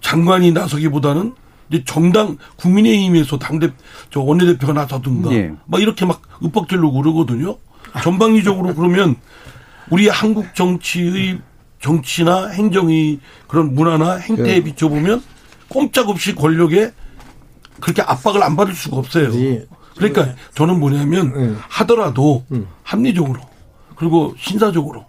[0.01, 1.33] 장관이 나서기보다는
[1.69, 3.69] 이제 정당 국민의힘에서 당대
[4.09, 5.51] 저 원내대표가 나서든가 예.
[5.65, 7.57] 막 이렇게 막 윽박질르고 그러거든요.
[8.03, 9.15] 전방위적으로 그러면
[9.89, 11.39] 우리 한국 정치의
[11.81, 14.63] 정치나 행정의 그런 문화나 행태에 예.
[14.63, 15.23] 비춰보면
[15.69, 16.91] 꼼짝없이 권력에
[17.79, 19.33] 그렇게 압박을 안 받을 수가 없어요.
[19.35, 19.65] 예.
[19.95, 21.55] 그러니까 저는 뭐냐면 예.
[21.69, 22.67] 하더라도 음.
[22.83, 23.41] 합리적으로
[23.95, 25.05] 그리고 신사적으로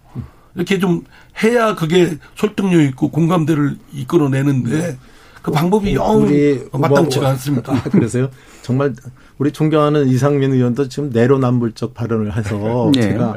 [0.54, 1.04] 이렇게 좀
[1.42, 4.98] 해야 그게 설득력 있고 공감대를 이끌어내는데
[5.42, 6.26] 그 방법이 영
[6.72, 7.72] 마땅치가 뭐- 않습니다.
[7.72, 8.28] 아, 그래서요.
[8.62, 8.92] 정말
[9.38, 13.00] 우리 존경하는 이상민 의원도 지금 내로남불적 발언을 해서 예.
[13.02, 13.36] 제가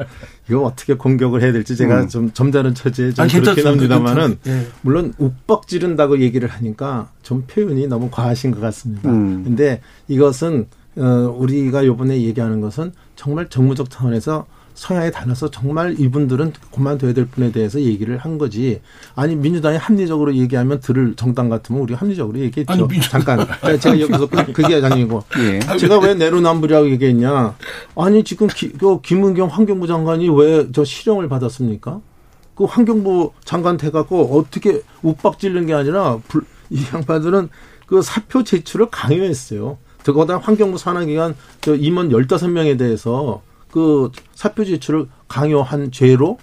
[0.50, 2.08] 이거 어떻게 공격을 해야 될지 제가 음.
[2.08, 3.66] 좀 점잖은 처지에 좀 아니, 그렇긴.
[3.66, 4.66] 합니다만은 예.
[4.82, 9.08] 물론 욱박 지른다고 얘기를 하니까 좀 표현이 너무 과하신 것 같습니다.
[9.08, 9.44] 음.
[9.44, 17.12] 근데 이것은 어, 우리가 요번에 얘기하는 것은 정말 정무적 차원에서 성향에 달라서 정말 이분들은 그만둬야
[17.14, 18.80] 될 분에 대해서 얘기를 한 거지.
[19.14, 22.72] 아니 민주당이 합리적으로 얘기하면 들을 정당 같으면 우리 합리적으로 얘기했죠.
[22.72, 23.46] 아니, 민주- 잠깐
[23.80, 25.60] 제가 여기서 그- 그게 아니고 예.
[25.78, 27.54] 제가 왜 내로남불이라고 얘기했냐?
[27.96, 32.00] 아니 지금 기, 그 김은경 환경부 장관이 왜 저 실형을 받았습니까?
[32.56, 37.48] 그 환경부 장관 돼갖고 어떻게 욱박질른 게 아니라 불, 이 양반들은
[37.86, 39.78] 그 사표 제출을 강요했어요.
[40.04, 43.42] 더거다 환경부 산하기관 저 임원 15명에 대해서
[43.74, 46.38] 그 사표 제출을 강요한 죄로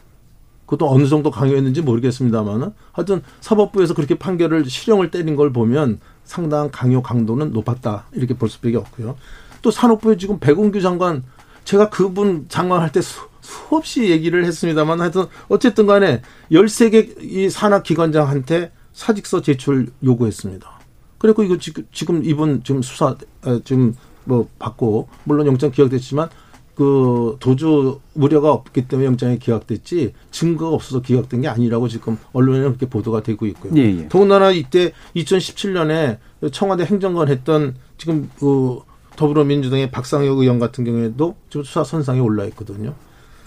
[0.66, 7.02] 그것도 어느 정도 강요했는지 모르겠습니다만은 하여튼 사법부에서 그렇게 판결을 실형을 때린 걸 보면 상당한 강요
[7.02, 9.16] 강도는 높았다 이렇게 볼 수밖에 없고요.
[9.62, 11.24] 또 산업부에 지금 백운규 장관
[11.64, 18.74] 제가 그분 장관할 때 수, 수없이 얘기를 했습니다만 하여튼 어쨌든 간에 13개 이 산하 기관장한테
[18.92, 20.70] 사직서 제출 요구했습니다.
[21.18, 21.56] 그리고 이거
[21.94, 23.16] 지금 이분 지금 수사
[23.46, 26.30] 어, 지금 뭐 받고 물론 영장 기각됐지만
[26.76, 32.86] 그 도주 우려가 없기 때문에 영장이 기각됐지 증거가 없어서 기각된 게 아니라고 지금 언론에 그렇게
[32.86, 33.74] 보도가 되고 있고요.
[33.76, 34.10] 예, 예.
[34.10, 36.18] 더군다나 이때 2017년에
[36.52, 38.80] 청와대 행정관 했던 지금 그
[39.16, 42.96] 더불어민주당의 박상혁 의원 같은 경우에도 지금 수사 선상에 올라 있거든요.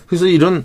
[0.06, 0.64] 그래서 이런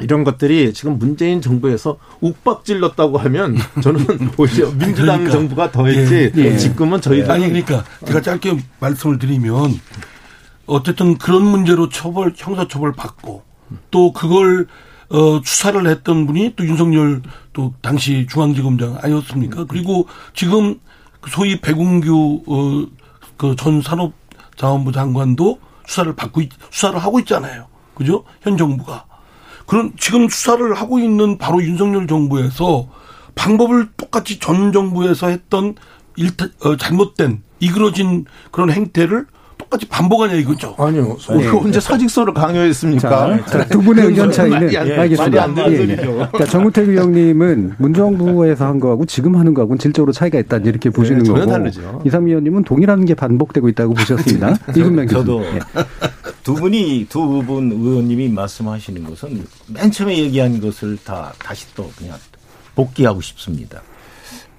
[0.00, 5.30] 이런 것들이 지금 문재인 정부에서 욱박질렀다고 하면 저는 오히려 민주당 그러니까.
[5.30, 6.56] 정부가 더했지 예, 예.
[6.56, 9.80] 지금은 저희들 아니 그러니까 제가 짧게 말씀을 드리면
[10.66, 13.42] 어쨌든 그런 문제로 처벌 형사 처벌 받고
[13.90, 14.66] 또 그걸
[15.08, 19.64] 어 수사를 했던 분이 또 윤석열 또 당시 중앙지검장 아니었습니까?
[19.66, 20.80] 그리고 지금
[21.20, 27.66] 그 소위 백운규 어 그 전 산업자원부 장관도 수사를 받고 있, 수사를 하고 있잖아요.
[27.94, 28.24] 그죠?
[28.40, 29.04] 현 정부가.
[29.66, 32.88] 그런 지금 수사를 하고 있는 바로 윤석열 정부에서
[33.34, 35.74] 방법을 똑같이 전 정부에서 했던
[36.16, 39.26] 일타, 어, 잘못된 이그러진 그런 행태를
[39.68, 40.74] 똑같이 반복하냐 이거죠.
[40.78, 41.16] 아니요.
[41.30, 41.48] 네.
[41.48, 43.08] 언제 사직서를 강요했습니까?
[43.46, 45.48] 자, 자, 두 분의 의견 차이는 말이 안- 알겠습니다.
[45.68, 45.96] 예, 예.
[45.96, 51.40] 그러니까 정우택 의원님은 문정부에서 한 거하고 지금 하는 거하고는 질적으로 차이가 있다 이렇게 보시는 전혀
[51.40, 52.00] 거고 다르죠.
[52.06, 54.56] 이삼 의원님은 동일한 게 반복되고 있다고 보셨습니다.
[54.76, 55.24] 이근명 교수.
[55.24, 55.42] 저도
[56.44, 62.16] 두 분이 두 분 의원님이 말씀하시는 것은 맨 처음에 얘기한 것을 다 다시 또 그냥
[62.76, 63.80] 복귀하고 싶습니다.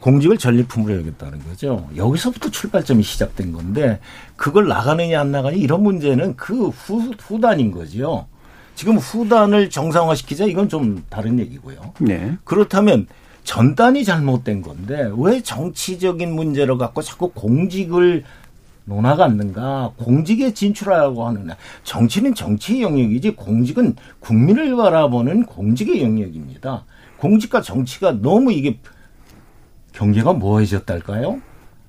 [0.08, 1.90] 공직을 전리품으로 여겼다는 거죠.
[1.98, 4.00] 여기서부터 출발점이 시작된 건데
[4.38, 8.26] 그걸 나가느냐 안 나가느냐 이런 문제는 그 후, 후단인 거죠.
[8.74, 11.94] 지금 후단을 정상화시키자 이건 좀 다른 얘기고요.
[12.00, 12.38] 네.
[12.46, 13.08] 그렇다면
[13.44, 18.24] 전단이 잘못된 건데 왜 정치적인 문제를 갖고 자꾸 공직을
[18.86, 26.86] 논하갔는가 공직에 진출하려고 하느냐 정치는 정치의 영역이지 공직은 국민을 바라보는 공직의 영역입니다
[27.18, 28.80] 공직과 정치가 너무 이게
[29.98, 31.40] 경계가 모호해졌달까요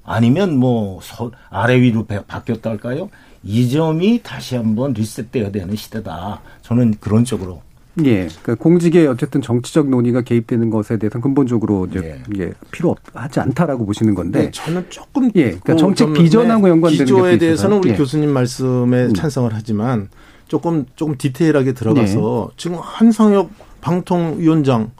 [0.04, 3.10] 아니면 뭐 서- 아래 위로 배- 바뀌었달까요
[3.44, 7.60] 이 점이 다시 한번 리셋돼야 되는 시대다 저는 그런 쪽으로
[8.04, 8.28] 예.
[8.42, 12.42] 그러니까 공직에 어쨌든 정치적 논의가 개입되는 것에 대해서 근본적으로 이제 예.
[12.44, 16.62] 예, 필요 하지 않다라고 보시는 건데 네, 저는 조금 예, 그러니까 그 정책 좀, 비전하고
[16.66, 17.78] 네, 연관되는 기조에 대해서는.
[17.78, 17.94] 우리 예.
[17.96, 19.14] 교수님 말씀에 음.
[19.14, 20.08] 찬성을 하지만
[20.46, 24.92] 조금 조금 디테일하게 들어가서 지금 한상혁 방통위원장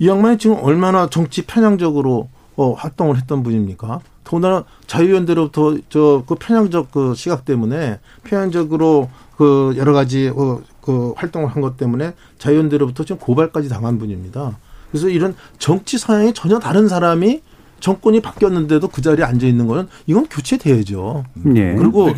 [0.00, 2.28] 이 양반이 지금 얼마나 정치 편향적으로
[2.60, 4.00] 어, 활동을 했던 분입니까?
[4.24, 11.48] 더군다나 자유연대로부터 저 그 편향적 그 시각 때문에 편향적으로 그 여러 가지 어, 그 활동을
[11.48, 14.58] 한 것 때문에 자유연대로부터 지금 고발까지 당한 분입니다.
[14.90, 17.42] 그래서 이런 정치 성향이 전혀 다른 사람이
[17.80, 21.24] 정권이 바뀌었는데도 그 자리에 앉아 있는 거는 이건 교체돼야죠.
[21.56, 21.74] 예.
[21.76, 22.10] 그리고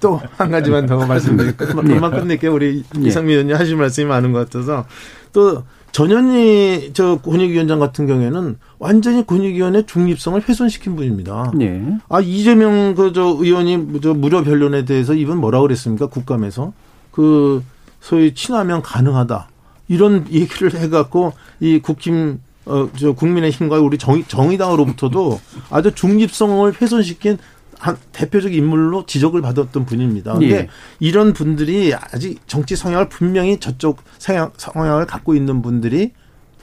[0.00, 1.68] 또 한 가지만 더 말씀드릴게요.
[1.76, 2.54] 그만 끝낼게요.
[2.54, 3.08] 우리 예.
[3.08, 4.86] 이상민 의원님 하실 말씀이 많은 것 같아서
[5.34, 11.52] 또 전현희 저 권익위원장 같은 경우에는 완전히 권익위원회 중립성을 훼손시킨 분입니다.
[11.60, 11.82] 예.
[12.08, 16.06] 아 이재명 그 저 의원이 저 무료 변론에 대해서 이분 뭐라 그랬습니까?
[16.06, 16.72] 국감에서
[17.10, 17.62] 그
[18.00, 19.48] 소위 친하면 가능하다
[19.88, 27.36] 이런 얘기를 해갖고 이 국힘 어 저 국민의힘과 우리 정의 정의당으로부터도 아주 중립성을 훼손시킨
[27.82, 30.34] 한 대표적 인물로 지적을 받았던 분입니다.
[30.34, 30.68] 근데 예.
[31.00, 36.12] 이런 분들이 아직 정치 성향을 분명히 저쪽 성향 성향을 갖고 있는 분들이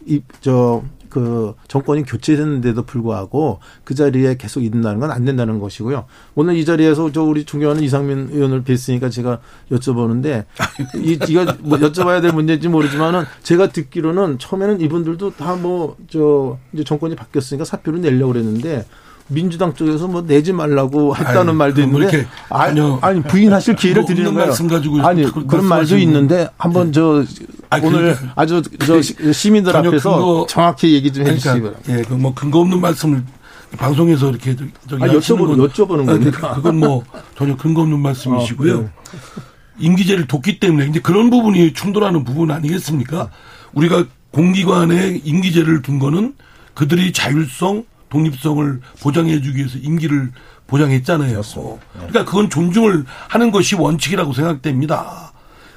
[0.05, 6.05] 이저 그 정권이 교체됐는데도 불구하고 그 자리에 계속 있는다는 건 안 된다는 것이고요.
[6.35, 9.39] 오늘 이 자리에서 저 우리 존경하는 이상민 의원을 뵀으니까 제가
[9.71, 10.45] 여쭤보는데
[11.03, 16.83] 이 이가 뭐 여쭤봐야 될 문제인지 모르지만은 제가 듣기로는 처음에는 이분들도 다 뭐 저 이제
[16.83, 18.85] 정권이 바뀌었으니까 사표를 내려고 그랬는데
[19.29, 24.07] 민주당 쪽에서 뭐 내지 말라고 했다는 아유, 말도 뭐 있는데 아니, 아니 부인하실 기회를 뭐
[24.07, 24.47] 드리는 없는 거예요.
[24.49, 27.23] 말씀 가지고 아니 그런 말도 있는데 한번 저
[27.69, 31.79] 아니, 오늘 그러니까 아주 저 시- 시민들 앞에서 근거- 정확히 얘기 좀 해주시기 바랍니다.
[31.89, 33.23] 예, 그뭐 근거 없는 말씀을
[33.77, 36.53] 방송에서 이렇게 저- 저기 아, 하시는 여쭤보는- 건- 여쭤보는 아니, 거니까.
[36.55, 37.03] 그건 뭐
[37.37, 38.77] 전혀 근거 없는 말씀이시고요.
[38.79, 38.89] 어.
[39.77, 43.29] 임기제를 뒀기 때문에 이제 그런 부분이 충돌하는 부분 아니겠습니까?
[43.73, 46.33] 우리가 공기관에 임기제를 둔 거는
[46.73, 50.31] 그들이 자율성, 독립성을 보장해주기 위해서 임기를
[50.67, 51.41] 보장했잖아요.
[51.93, 55.33] 그러니까 그건 존중을 하는 것이 원칙이라고 생각됩니다.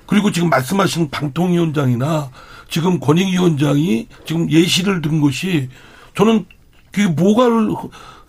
[0.06, 2.30] 그리고 지금 말씀하신 방통위원장이나
[2.68, 5.68] 지금 권익위원장이 지금 예시를 든 것이
[6.14, 6.46] 저는
[6.90, 7.48] 그게 뭐가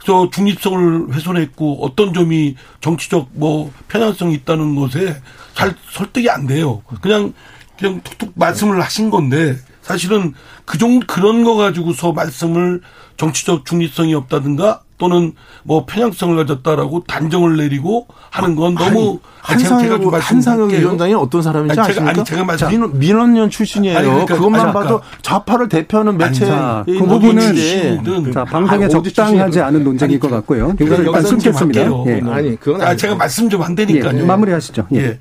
[0.05, 5.21] 저 중립성을 훼손했고 어떤 점이 정치적 뭐 편향성이 있다는 것에
[5.53, 6.81] 잘 설득이 안 돼요.
[7.01, 7.33] 그냥
[7.77, 10.33] 그냥 툭툭 말씀을 하신 건데 사실은
[10.65, 12.81] 그 정도 그런 거 가지고서 말씀을
[13.17, 20.13] 정치적 중립성이 없다든가 또는 뭐 편향성을 가졌다라고 단정을 내리고 하는 건 너무 아니, 좀 한상혁,
[20.13, 20.71] 한상혁.
[20.71, 22.11] 위원장이 어떤 사람인지 아니, 제가- 아십니까?
[22.11, 23.97] 아니, 제가 말씀- 민, 민원연 출신이에요.
[23.97, 29.59] 아니, 그러니까- 그것만 아니, 봐도 좌파를 대표하는 매체에 자, 그 부분은 자, 방송에 아, 적당하지?
[29.59, 30.73] 않은 논쟁일 것 같고요.
[30.79, 31.81] 이거를 일단 끊겠습니다.
[32.07, 32.21] 예.
[32.31, 34.25] 아니 그건 아, 제가 말씀 좀 예, 한다니까요.
[34.25, 34.87] 마무리하시죠.
[34.93, 34.97] 예.
[34.97, 35.19] 예.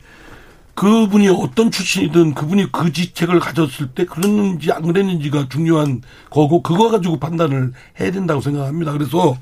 [0.74, 7.18] 그분이 어떤 출신이든 그분이 그 지책을 가졌을 때 그랬는지 안 그랬는지가 중요한 거고 그거 가지고
[7.18, 8.92] 판단을 해야 된다고 생각합니다.
[8.92, 9.36] 그래서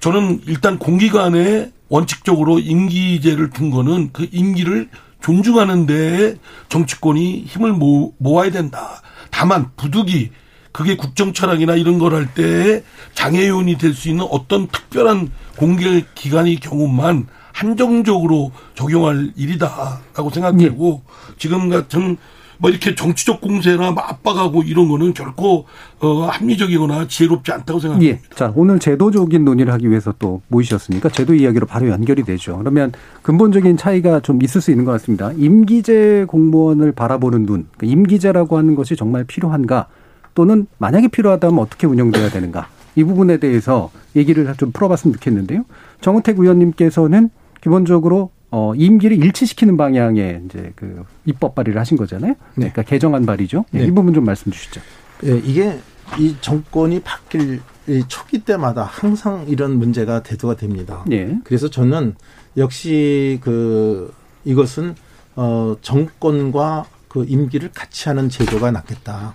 [0.00, 4.88] 저는 일단 공기관에 원칙적으로 임기제를 둔 거는 그 임기를
[5.22, 6.34] 존중하는 데에
[6.68, 9.00] 정치권이 힘을 모, 모아야 된다.
[9.30, 10.30] 다만 부득이
[10.72, 12.82] 그게 국정 철학이나 이런 걸 할 때
[13.14, 21.00] 장애요인이 될 수 있는 어떤 특별한 공개 기관의 경우만 한정적으로 적용할 일이다라고 생각되고
[21.38, 22.18] 지금 같은
[22.58, 25.64] 뭐 이렇게 정치적 공세나 뭐 압박하고 이런 거는 결코
[26.00, 28.14] 어 합리적이거나 지혜롭지 않다고 생각합니다.
[28.14, 28.20] 예.
[28.34, 32.58] 자, 오늘 제도적인 논의를 하기 위해서 또 모이셨으니까 제도 이야기로 바로 연결이 되죠.
[32.58, 32.92] 그러면
[33.22, 35.32] 근본적인 차이가 좀 있을 수 있는 것 같습니다.
[35.32, 39.86] 임기제 공무원을 바라보는 눈, 그러니까 임기제라고 하는 것이 정말 필요한가
[40.34, 45.64] 또는 만약에 필요하다면 어떻게 운영돼야 되는가 이 부분에 대해서 얘기를 좀 풀어봤으면 좋겠는데요.
[46.02, 47.30] 정우택 의원님께서는
[47.66, 52.34] 기본적으로 어, 임기를 일치시키는 방향의 이제 그 입법 발의를 하신 거잖아요.
[52.54, 53.64] 그러니까 개정안 발의죠.
[53.74, 53.86] 예, 네.
[53.86, 54.80] 이 부분 좀 말씀 주시죠.
[55.24, 55.76] 예, 이게
[56.16, 61.04] 이 정권이 바뀔 이 초기 때마다 항상 이런 문제가 대두가 됩니다.
[61.10, 61.36] 예.
[61.42, 62.14] 그래서 저는
[62.56, 64.94] 역시 그 이것은
[65.34, 69.34] 어 정권과 그 임기를 같이 하는 제도가 낫겠다.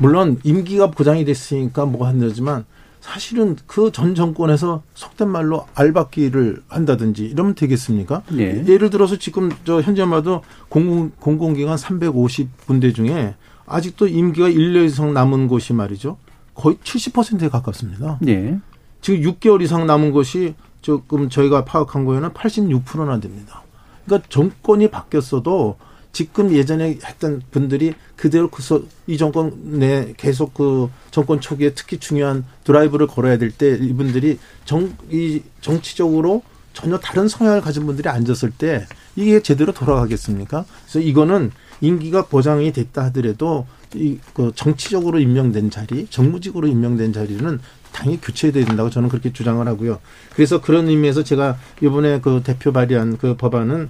[0.00, 2.66] 물론 임기가 보장이 됐으니까 뭐가 한다지만
[3.08, 8.22] 사실은 그 전 정권에서 속된 말로 알박기를 한다든지 이러면 되겠습니까?
[8.38, 8.64] 예.
[8.66, 10.40] 예를 들어서 지금 저 현재 봐도
[10.70, 13.34] 공공, 공공기관 350군데 중에
[13.66, 16.16] 아직도 임기가 1년 이상 남은 곳이 말이죠.
[16.54, 18.18] 거의 70%에 가깝습니다.
[18.26, 18.58] 예.
[19.02, 23.62] 지금 6개월 이상 남은 것이 조금 저희가 파악한 거에는 86%나 됩니다.
[24.06, 25.76] 그러니까 정권이 바뀌었어도
[26.14, 32.44] 지금 예전에 했던 분들이 그대로 그서 이 정권 내 계속 그 정권 초기에 특히 중요한
[32.64, 38.86] 드라이브를 걸어야 될 때 이분들이 정 이 정치적으로 전혀 다른 성향을 가진 분들이 앉았을 때
[39.16, 40.64] 이게 제대로 돌아가겠습니까?
[40.84, 41.50] 그래서 이거는
[41.80, 47.60] 임기가 보장이 됐다 하더라도 이 그 정치적으로 임명된 자리, 정무직으로 임명된 자리는
[47.92, 50.00] 당연히 교체돼야 된다고 저는 그렇게 주장을 하고요.
[50.34, 53.88] 그래서 그런 의미에서 제가 이번에 그 대표 발의한 그 법안은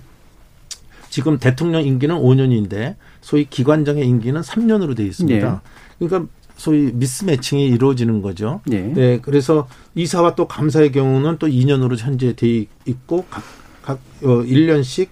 [1.14, 5.48] 지금 대통령 임기는 5년인데 소위 기관장의 임기는 3년으로 돼 있습니다.
[5.48, 5.59] 네.
[6.00, 8.62] 그러니까 소위 미스매칭이 이루어지는 거죠.
[8.66, 8.81] 네.
[8.92, 9.20] 네.
[9.20, 13.44] 그래서 이사와 또 감사의 경우는 또 2년으로 현재 돼 있고 각,
[13.83, 15.07] 각 어, 1년씩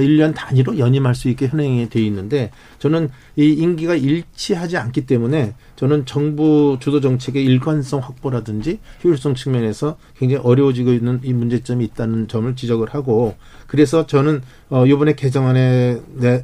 [0.00, 6.06] 1년 단위로 연임할 수 있게 현행이 돼 있는데 저는 이 임기가 일치하지 않기 때문에 저는
[6.06, 12.88] 정부 주도 정책의 일관성 확보라든지 효율성 측면에서 굉장히 어려워지고 있는 이 문제점이 있다는 점을 지적을
[12.94, 16.42] 하고 그래서 저는 어 이번에 개정안의 내,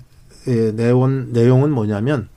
[0.48, 2.28] 예, 내원 내용은 뭐냐면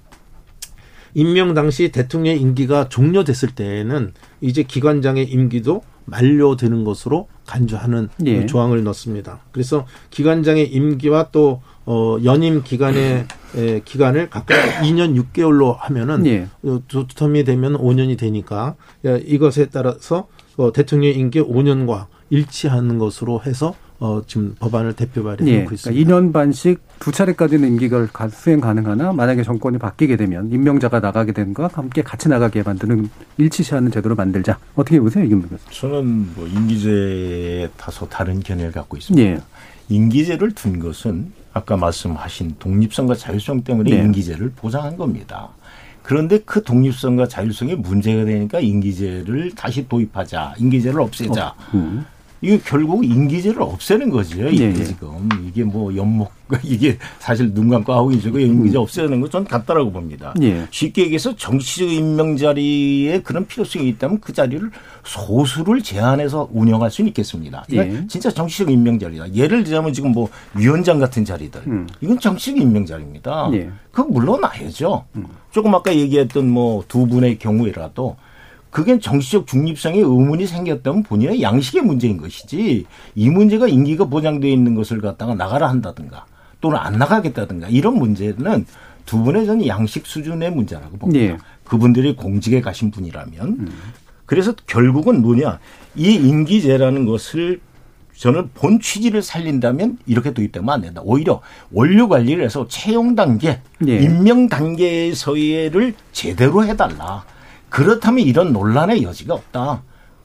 [1.13, 8.45] 임명 당시 대통령의 임기가 종료됐을 때에는 이제 기관장의 임기도 만료되는 것으로 간주하는 예.
[8.45, 9.39] 조항을 넣습니다.
[9.51, 16.47] 그래서 기관장의 임기와 또 어, 연임 기간의 에, 기간을 각각 2년 6개월로 하면은 예.
[16.63, 23.41] 어, 두 텀이 되면 5년이 되니까 야, 이것에 따라서 어, 대통령 임기 5년과 일치하는 것으로
[23.45, 26.13] 해서 어, 지금 법안을 대표 발의해 예, 놓고 그러니까 있습니다.
[26.15, 31.53] 2년 반씩 두 차례까지는 임기가 가- 수행 가능하나 만약에 정권이 바뀌게 되면 임명자가 나가게 된
[31.53, 34.57] 것과 함께 같이 나가게 만드는 일치시하는 제도를 만들자.
[34.75, 35.63] 어떻게 보세요, 이김 교수?
[35.71, 39.27] 저는 뭐 임기제에 다소 다른 견해를 갖고 있습니다.
[39.29, 39.39] 예.
[39.87, 43.97] 임기제를 둔 것은 아까 말씀하신 독립성과 자율성 때문에 네.
[44.03, 45.49] 임기제를 보장한 겁니다.
[46.03, 51.55] 그런데 그 독립성과 자율성이 문제가 되니까 임기제를 다시 도입하자, 임기제를 없애자.
[51.75, 52.05] 음.
[52.45, 54.47] 이게 결국 임기제를 없애는 거죠.
[54.49, 54.83] 이게 네, 네.
[54.83, 56.31] 지금 이게 뭐 연목
[56.63, 60.33] 이게 사실 눈 감고 하고 계시고 임기제 없애는 건 전 같다라고 봅니다.
[60.43, 60.67] 예.
[60.69, 64.69] 쉽게 얘기해서 정치적 임명 자리에 그런 필요성이 있다면 그 자리를
[65.03, 67.65] 소수를 제한해서 운영할 수는 있겠습니다.
[67.73, 68.05] 예.
[68.07, 69.33] 진짜 정치적 임명 자리다.
[69.33, 71.87] 예를 들자면 지금 뭐 위원장 같은 자리들 음.
[71.99, 73.49] 이건 정치적 임명 자리입니다.
[73.53, 73.69] 예.
[73.91, 75.05] 그거 물러나야죠.
[75.15, 75.25] 음.
[75.51, 78.15] 조금 아까 얘기했던 뭐 두 분의 경우에라도
[78.75, 82.85] 그게 정치적 중립성에 의문이 생겼다면 본인의 양식의 문제인 것이지
[83.15, 86.25] 이 문제가 임기가 보장되어 있는 것을 갖다가 나가라 한다든가
[86.59, 88.65] 또는 안 나가겠다든가 이런 문제는
[89.05, 91.23] 두 분의 저는 양식 수준의 문제라고 봅니다.
[91.23, 91.37] 예.
[91.63, 93.71] 그분들이 공직에 가신 분이라면
[94.25, 95.59] 그래서 결국은 뭐냐
[95.95, 97.61] 이 임기제라는 것을
[98.17, 100.99] 저는 본 취지를 살린다면 이렇게 도입되면 안 된다.
[101.05, 103.99] 오히려 원료 관리를 해서 채용 단계, 예.
[103.99, 107.23] 임명 단계에서의를 제대로 해달라.
[107.75, 109.83] 그렇다면 이런 논란의 여지가 없다.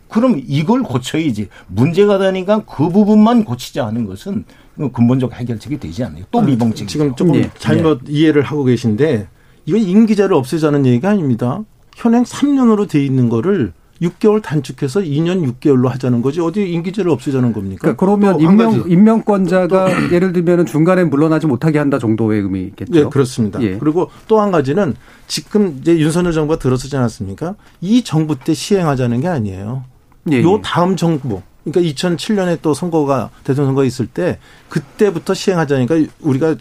[0.09, 1.49] 그럼 이걸 고쳐야지.
[1.67, 4.45] 문제가 되니까 그 부분만 고치지 않은 것은
[4.93, 6.23] 근본적 해결책이 되지 않아요.
[6.31, 6.87] 또 미봉책이죠.
[6.87, 7.51] 지금 조금 예.
[7.59, 9.27] 잘못 이해를 하고 계신데
[9.67, 11.65] 이건 임기제를 없애자는 얘기가 아닙니다.
[11.97, 17.81] 현행 3년으로 돼 있는 거를 6개월 단축해서 2년 6개월로 하자는 거지 어디 임기제를 없애자는 겁니까?
[17.95, 18.85] 그러니까 그러면 임명.
[18.89, 22.93] 임명권자가 예를 들면 중간에 물러나지 못하게 한다 정도의 의미겠죠.
[22.93, 23.61] 네, 그렇습니다.
[23.63, 23.77] 예.
[23.79, 24.95] 그리고 또 한 가지는
[25.27, 27.57] 지금 이제 윤석열 정부가 들어서지 않았습니까?
[27.83, 29.85] 이 정부 때 시행하자는 게 아니에요.
[30.33, 30.61] 예, 요 예.
[30.65, 31.43] 다음 정부.
[31.65, 34.39] 그러니까 2007년에 또 선거가 대통령 선거가 있을 때
[34.71, 36.57] 그때부터 시행하자니까 우리가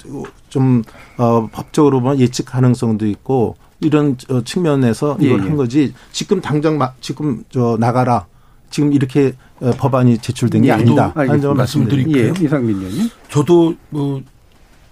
[0.50, 0.84] 좀
[1.18, 5.48] 어, 법적으로 보면 예측 가능성도 있고 이런 어, 측면에서 이걸 예, 예.
[5.48, 5.94] 한 거지.
[6.12, 8.26] 지금 당장 막 지금 저 나가라.
[8.70, 11.12] 지금 이렇게 어, 법안이 제출된 게 예, 아니다.
[11.14, 12.34] 또 하는 점을 말씀드릴게요.
[12.40, 13.10] 예, 이상민 의원님.
[13.30, 14.22] 저도 뭐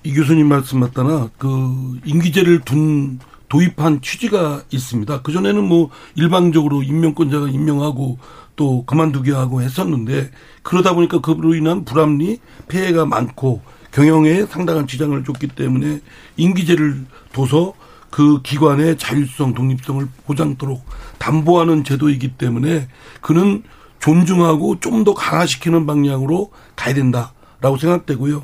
[0.07, 3.19] 이 교수님 말씀 맞다나 그 임기제를 둔
[3.49, 5.21] 도입한 취지가 있습니다.
[5.21, 8.17] 그 전에는 뭐 일방적으로 임명권자가 임명하고
[8.55, 10.31] 또 그만두게 하고 했었는데
[10.63, 15.99] 그러다 보니까 그로 인한 불합리 폐해가 많고 경영에 상당한 지장을 줬기 때문에
[16.37, 17.73] 임기제를 둬서
[18.09, 20.85] 그 기관의 자율성, 독립성을 보장토록
[21.17, 22.87] 담보하는 제도이기 때문에
[23.21, 23.63] 그는
[23.99, 28.43] 존중하고 좀 더 강화시키는 방향으로 가야 된다라고 생각되고요.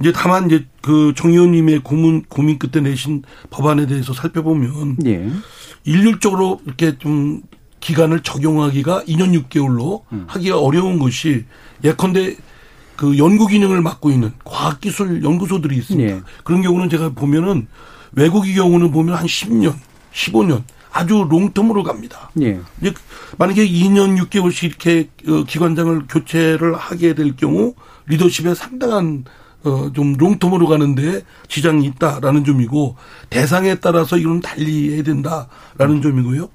[0.00, 5.30] 이제 다만 이제 그 정 의원님의 고민 고민 끝에 내신 법안에 대해서 살펴보면 예.
[5.84, 7.42] 일률적으로 이렇게 좀
[7.80, 11.44] 기간을 적용하기가 2년 6개월로 하기가 어려운 것이
[11.84, 12.36] 예컨대
[12.96, 16.16] 그 연구 기능을 맡고 있는 과학기술 연구소들이 있습니다.
[16.16, 16.20] 예.
[16.44, 17.66] 그런 경우는 제가 보면은
[18.12, 19.74] 외국의 경우는 보면 한 10년,
[20.12, 20.62] 15년
[20.96, 22.30] 아주 롱텀으로 갑니다.
[22.40, 22.58] 예.
[22.80, 22.94] 이제
[23.36, 27.74] 만약에 2년 6개월씩 이렇게 어, 기관장을 교체를 하게 될 경우
[28.06, 29.24] 리더십에 상당한
[29.64, 32.96] 어, 좀 롱텀으로 가는데 지장이 있다라는 점이고
[33.28, 36.48] 대상에 따라서 이건 달리 해야 된다라는 점이고요.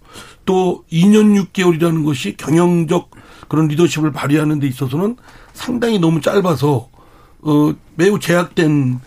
[0.46, 3.12] 또 2년 6개월이라는 것이 경영적
[3.48, 5.18] 그런 리더십을 발휘하는 데 있어서는
[5.54, 6.90] 상당히 너무 짧아서
[7.44, 9.00] 어, 매우 제약된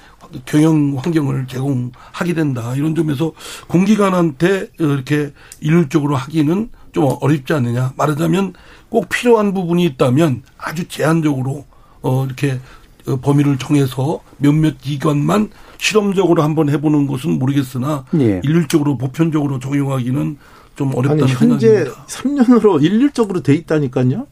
[0.45, 2.75] 경영 환경을 제공하게 된다.
[2.77, 3.33] 이런 점에서
[3.69, 7.93] 공기관한테 이렇게 일률적으로 하기는 좀 어렵지 않느냐.
[7.97, 8.55] 말하자면
[8.89, 11.65] 꼭 필요한 부분이 있다면 아주 제한적으로
[12.03, 12.61] 어, 이렇게
[13.07, 18.41] 어, 범위를 정해서 몇몇 기관만 실험적으로 한번 해보는 것은 모르겠으나 예.
[18.45, 20.39] 일률적으로 보편적으로 적용하기는
[20.77, 22.07] 좀 어렵다는 아니 현재 생각입니다.
[22.07, 24.27] 3년으로 일률적으로 돼 있다니까요.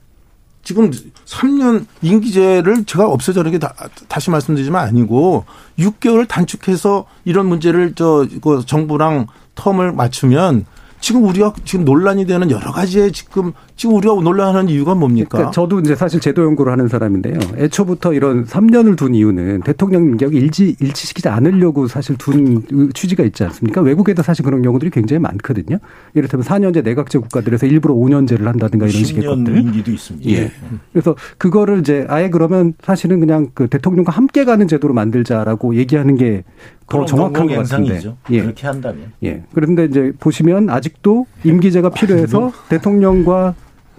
[0.63, 3.75] 지금 3년 임기제를 제가 없애자는 게 다,
[4.09, 5.45] 다시 말씀드리지만 아니고
[5.79, 10.67] 6개월 단축해서 이런 문제를 저, 그 정부랑 텀을 맞추면
[11.03, 15.31] 지금 우리가 지금 논란이 되는 여러 가지의 지금 지금 우리가 논란하는 이유가 뭡니까?
[15.31, 17.39] 그러니까 저도 이제 사실 제도 연구를 하는 사람인데요.
[17.57, 22.63] 애초부터 이런 3년을 둔 이유는 대통령 임기하고 일치 일치시키지 않으려고 사실 둔
[22.95, 23.81] 취지가 있지 않습니까?
[23.81, 25.79] 외국에도 사실 그런 경우들이 굉장히 많거든요.
[26.15, 29.57] 이를테면 4년제 내각제 국가들에서 일부러 5년제를 한다든가 이런 식의 것들.
[29.59, 30.31] 임기도 있습니다.
[30.31, 30.53] 예.
[30.93, 36.45] 그래서 그거를 이제 아예 그러면 사실은 그냥 그 대통령과 함께 가는 제도로 만들자라고 얘기하는 게
[36.89, 38.01] 더 정확한 것 같은데.
[38.31, 38.41] 예.
[38.43, 39.13] 그렇게 한다면.
[39.25, 39.43] 예.
[39.55, 43.55] 그런데 이제 보시면 아직도 임기제가 필요해서 대통령과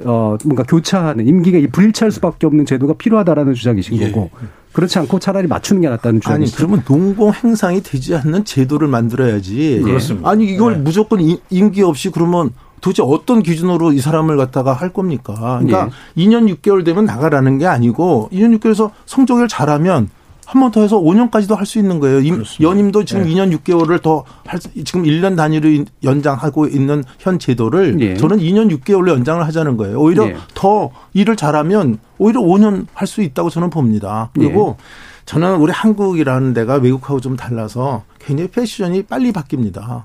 [0.06, 4.12] 어 뭔가 교차하는 임기가 불일치할 수밖에 없는 제도가 필요하다라는 주장이신 예.
[4.12, 4.30] 거고
[4.74, 6.58] 그렇지 않고 차라리 맞추는 게 낫다는 아니 주장이시죠.
[6.58, 9.82] 그러면 농공 행상이 되지 않는 제도를 만들어야지.
[9.84, 10.30] 그렇습니다.
[10.30, 12.50] 아니 이걸 무조건 임- 임기 없이 그러면
[12.82, 15.60] 도대체 어떤 기준으로 이 사람을 갖다가 할 겁니까?
[15.62, 20.10] 그러니까 2년 6개월 되면 나가라는 게 아니고 2년 6개월에서 성적을 잘하면
[20.54, 22.20] 한 번 더 해서 5년까지도 할 수 있는 거예요.
[22.20, 28.00] 임- 연임도 지금 2년 6개월을 더 할 지금 1년 단위로 인- 연장하고 있는 현 제도를
[28.02, 28.14] 예.
[28.16, 30.00] 저는 2년 6개월로 연장을 하자는 거예요.
[30.00, 30.36] 오히려 예.
[30.54, 34.30] 더 일을 잘하면 오히려 5년 할 수 있다고 저는 봅니다.
[34.36, 34.78] 그리고
[35.26, 40.04] 저는 우리 한국이라는 데가 외국하고 좀 달라서 굉장히 패션이 빨리 바뀝니다.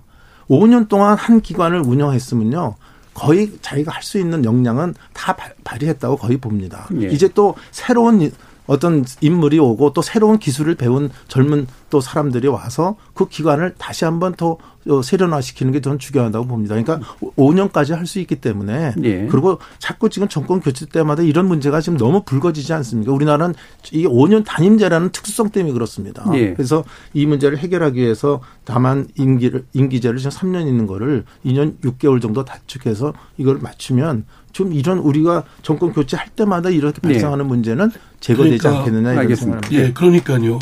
[0.48, 2.74] 5년 동안 한 기관을 운영했으면요.
[3.14, 6.86] 거의 자기가 할 수 있는 역량은 다 발- 발휘했다고 거의 봅니다.
[7.00, 7.08] 예.
[7.08, 8.30] 이제 또 새로운 이-
[8.68, 14.34] 어떤 인물이 오고 또 새로운 기술을 배운 젊은 또 사람들이 와서 그 기관을 다시 한번
[14.34, 14.58] 더
[14.88, 16.74] 어, 세련화시키는 게 저는 중요하다고 봅니다.
[16.74, 19.26] 그러니까 5년까지 할 수 있기 때문에 예.
[19.30, 23.12] 그리고 자꾸 지금 정권 교체 때마다 이런 문제가 지금 너무 불거지지 않습니까?
[23.12, 23.54] 우리나라는
[23.92, 26.24] 이 5년 단임제라는 특수성 때문에 그렇습니다.
[26.32, 26.54] 예.
[26.54, 32.46] 그래서 이 문제를 해결하기 위해서 다만 임기를 임기제를 지금 3년 있는 거를 2년 6개월 정도
[32.46, 37.12] 단축해서 이걸 맞추면 좀 이런 우리가 정권 교체할 때마다 이렇게 네.
[37.12, 39.72] 발생하는 문제는 제거되지 그러니까 않겠느냐 이런 생각합니다.
[39.74, 40.58] 예, 그러니까요.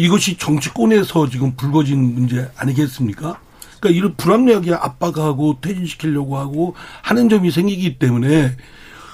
[0.00, 3.38] 이것이 정치권에서 지금 불거진 문제 아니겠습니까?
[3.80, 8.56] 그러니까 이런 불합리하게 압박하고 퇴진시키려고 하고 하는 점이 생기기 때문에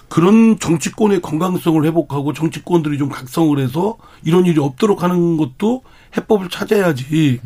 [0.09, 5.83] 그런 정치권의 건강성을 회복하고 정치권들이 좀 각성을 해서 이런 일이 없도록 하는 것도
[6.17, 7.41] 해법을 찾아야지.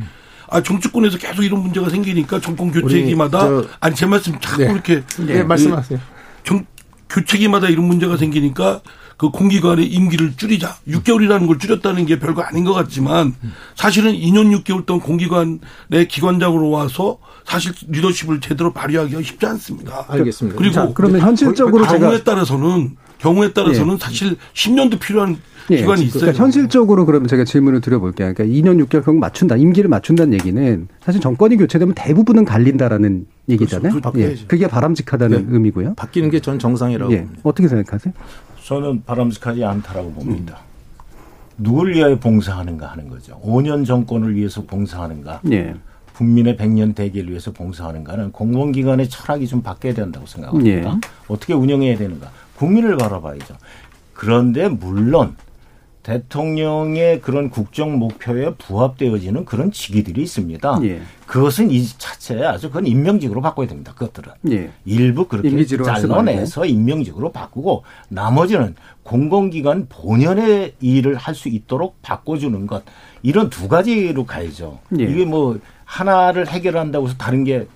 [0.51, 4.71] 아 정치권에서 계속 이런 문제가 생기니까 정권 교체기마다 저- 아니 제 말씀 자꾸 네.
[4.73, 5.99] 이렇게 네, 말씀하세요.
[6.45, 6.67] 정,
[7.09, 8.83] 교체기마다 이런 문제가 생기니까
[9.21, 10.77] 그 공기관의 임기를 줄이자.
[10.89, 13.35] 6개월이라는 걸 줄였다는 게 별거 아닌 것 같지만
[13.75, 20.07] 사실은 2년 6개월 동안 공기관의 기관장으로 와서 사실 리더십을 제대로 발휘하기가 쉽지 않습니다.
[20.09, 20.57] 알겠습니다.
[20.59, 23.99] 그리고 자, 그러면 현실적으로 경우에 제가- 따라서는 경우에 따라서는 예.
[23.99, 25.37] 사실 10년도 필요한
[25.71, 26.21] 예, 기간이 있어요.
[26.21, 28.33] 그러니까 현실적으로 그러면 제가 질문을 드려볼게요.
[28.33, 33.93] 그러니까 2년 6개월 결국 맞춘다, 임기를 맞춘다는 얘기는 사실 정권이 교체되면 대부분은 갈린다라는 얘기잖아요.
[33.93, 34.13] 그렇죠.
[34.13, 34.37] 그걸 예.
[34.49, 35.45] 그게 바람직하다는 네.
[35.51, 35.95] 의미고요.
[35.97, 37.41] 바뀌는 게 전 정상이라고 예, 봅니다.
[37.45, 38.15] 어떻게 생각하세요?
[38.65, 40.59] 저는 바람직하지 않다라고 봅니다.
[41.59, 43.41] 누굴 위하여 봉사하는가 하는 거죠.
[43.45, 45.41] 5년 정권을 위해서 봉사하는가.
[45.53, 45.75] 예.
[46.15, 50.71] 국민의 100년 대계를 위해서 봉사하는가는 공공기관의 철학이 좀 바뀌어야 된다고 생각합니다.
[50.71, 51.01] 예.
[51.29, 52.31] 어떻게 운영해야 되는가.
[52.57, 53.57] 국민을 바라봐야죠.
[54.13, 55.37] 그런데 물론
[56.11, 60.81] 대통령의 그런 국정 목표에 부합되어지는 그런 직위들이 있습니다.
[60.83, 61.01] 예.
[61.27, 63.93] 그것은 이 자체에 아주 그건 임명직으로 바꿔야 됩니다.
[63.95, 64.33] 그것들은.
[64.51, 64.71] 예.
[64.85, 65.49] 일부 그렇게
[65.85, 72.83] 잘라내서 임명직으로 바꾸고 나머지는 공공기관 본연의 일을 할 수 있도록 바꿔주는 것
[73.23, 74.81] 이런 두 가지로 가야죠.
[74.99, 75.05] 예.
[75.05, 77.67] 이게 뭐 하나를 해결한다고 해서 다른 게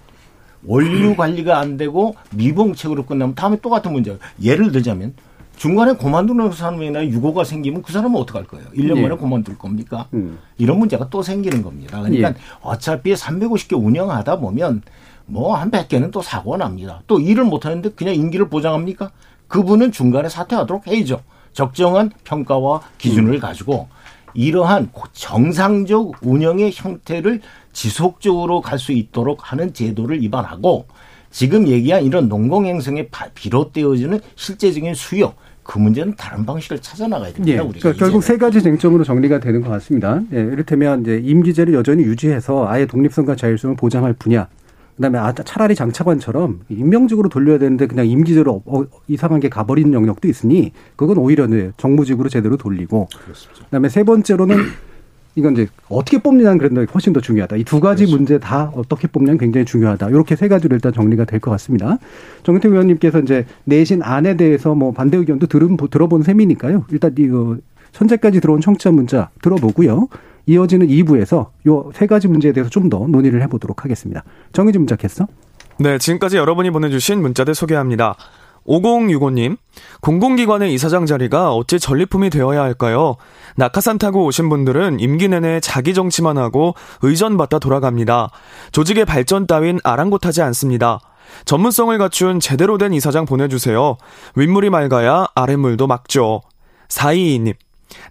[0.67, 5.15] 원류 관리가 안 되고 미봉책으로 끝나면 다음에 똑같은 문제가 예를 들자면
[5.57, 8.67] 중간에 그만두는 사람이나 유고가 생기면 그 사람은 어떡할 거예요?
[8.77, 9.03] 1년 예.
[9.03, 10.09] 만에 그만둘 겁니까?
[10.15, 10.39] 음.
[10.59, 12.01] 이런 문제가 또 생기는 겁니다.
[12.01, 12.35] 그러니까 예.
[12.61, 14.83] 어차피 350개 운영하다 보면
[15.27, 17.03] 뭐 한 100개는 또 사고가 납니다.
[17.07, 19.11] 또 일을 못 하는데 그냥 임기를 보장합니까?
[19.49, 21.21] 그분은 중간에 사퇴하도록 해야죠.
[21.53, 23.89] 적정한 평가와 기준을 가지고
[24.35, 27.41] 이러한 정상적 운영의 형태를
[27.73, 30.87] 지속적으로 갈 수 있도록 하는 제도를 입안하고
[31.31, 35.35] 지금 얘기한 이런 농공행성에 바- 비롯되어지는 실제적인 수요
[35.65, 37.57] 그 문제는 다른 방식을 찾아 나가야 됩니다.
[37.57, 37.59] 예.
[37.59, 38.23] 우리가 그러니까 결국.
[38.23, 40.21] 세 가지 쟁점으로 정리가 되는 것 같습니다.
[40.33, 44.47] 예, 이를테면 이제 임기제를 여전히 유지해서 아예 독립성과 자율성을 보장할 분야.
[44.97, 50.29] 그다음에 아, 차라리 장차관처럼 임명직으로 돌려야 되는데 그냥 임기제로 어, 어, 이상한 게 가버리는 영역도
[50.29, 53.09] 있으니 그건 오히려 네, 정무직으로 제대로 돌리고.
[53.65, 54.57] 그다음에 세 번째로는
[55.37, 57.57] 이건 이제 어떻게 뽑느냐는 그런데 훨씬 더 중요하다.
[57.57, 60.09] 이 두 가지 문제 다 어떻게 뽑냐는 굉장히 중요하다.
[60.11, 61.99] 이렇게 세 가지로 일단 정리가 될 것 같습니다.
[62.45, 66.85] 정은택 의원님께서 이제 내신 안에 대해서 뭐 반대 의견도 들은, 들어본 셈이니까요.
[66.91, 67.57] 일단 이거
[67.93, 70.09] 현재까지 들어온 청취자 문자 들어보고요.
[70.47, 74.23] 이어지는 2부에서 요 세 가지 문제에 대해서 좀 더 논의를 해보도록 하겠습니다.
[74.53, 75.27] 정의진 문자 캐스터.
[75.79, 78.15] 네, 지금까지 여러분이 보내주신 문자들 소개합니다.
[78.67, 79.57] 5065님,
[80.01, 83.17] 공공기관의 이사장 자리가 어찌 전리품이 되어야 할까요?
[83.57, 88.31] 낙하산 타고 오신 분들은 임기 내내 자기 정치만 하고 의전 받다 돌아갑니다.
[88.73, 91.01] 조직의 발전 따윈 아랑곳하지 않습니다.
[91.45, 93.97] 전문성을 갖춘 제대로 된 이사장 보내주세요.
[94.37, 96.43] 윗물이 맑아야 아랫물도 막죠.
[96.89, 97.55] 422님,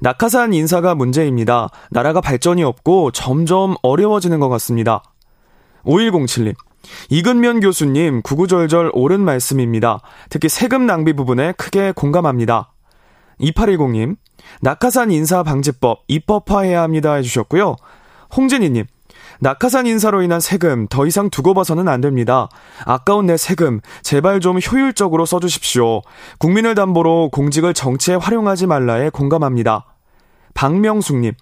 [0.01, 1.69] 낙하산 인사가 문제입니다.
[1.89, 5.03] 나라가 발전이 없고 점점 어려워지는 것 같습니다.
[5.85, 6.55] 5107님,
[7.09, 10.01] 이근면 교수님 구구절절 옳은 말씀입니다.
[10.29, 12.71] 특히 세금 낭비 부분에 크게 공감합니다.
[13.39, 14.17] 2810님,
[14.61, 17.75] 낙하산 인사 방지법 입법화해야 합니다 해주셨고요.
[18.35, 18.85] 홍진희님,
[19.39, 22.49] 낙하산 인사로 인한 세금 더 이상 두고 봐서는 안 됩니다.
[22.85, 26.01] 아까운 내 세금 제발 좀 효율적으로 써주십시오.
[26.37, 29.85] 국민을 담보로 공직을 정치에 활용하지 말라에 공감합니다.
[30.53, 31.33] 박명숙님,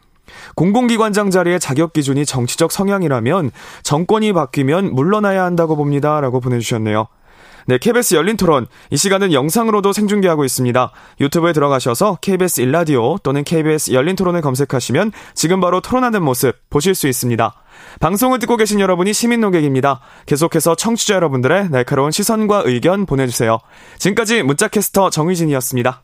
[0.56, 3.52] 공공기관장 자리의 자격 기준이 정치적 성향이라면
[3.84, 6.22] 정권이 바뀌면 물러나야 한다고 봅니다.
[6.22, 7.08] 라고 보내주셨네요.
[7.68, 8.68] 네, KBS 열린 토론.
[8.90, 10.92] 이 시간은 영상으로도 생중계하고 있습니다.
[11.20, 17.08] 유튜브에 들어가셔서 KBS 일라디오 또는 KBS 열린 토론을 검색하시면 지금 바로 토론하는 모습 보실 수
[17.08, 17.54] 있습니다.
[18.00, 20.02] 방송을 듣고 계신 여러분이 시민 노객입니다.
[20.26, 23.60] 계속해서 청취자 여러분들의 날카로운 시선과 의견 보내주세요.
[23.98, 26.04] 지금까지 문자캐스터 정의진이었습니다.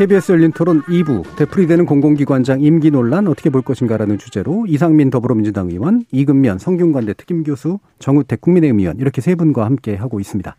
[0.00, 6.06] KBS 열린 토론 2부 되풀이되는 공공기관장 임기 논란 어떻게 볼 것인가라는 주제로 이상민 더불어민주당 의원,
[6.10, 10.56] 이근면 성균관대 특임교수, 정우택 국민의힘 의원 이렇게 세 분과 함께 하고 있습니다.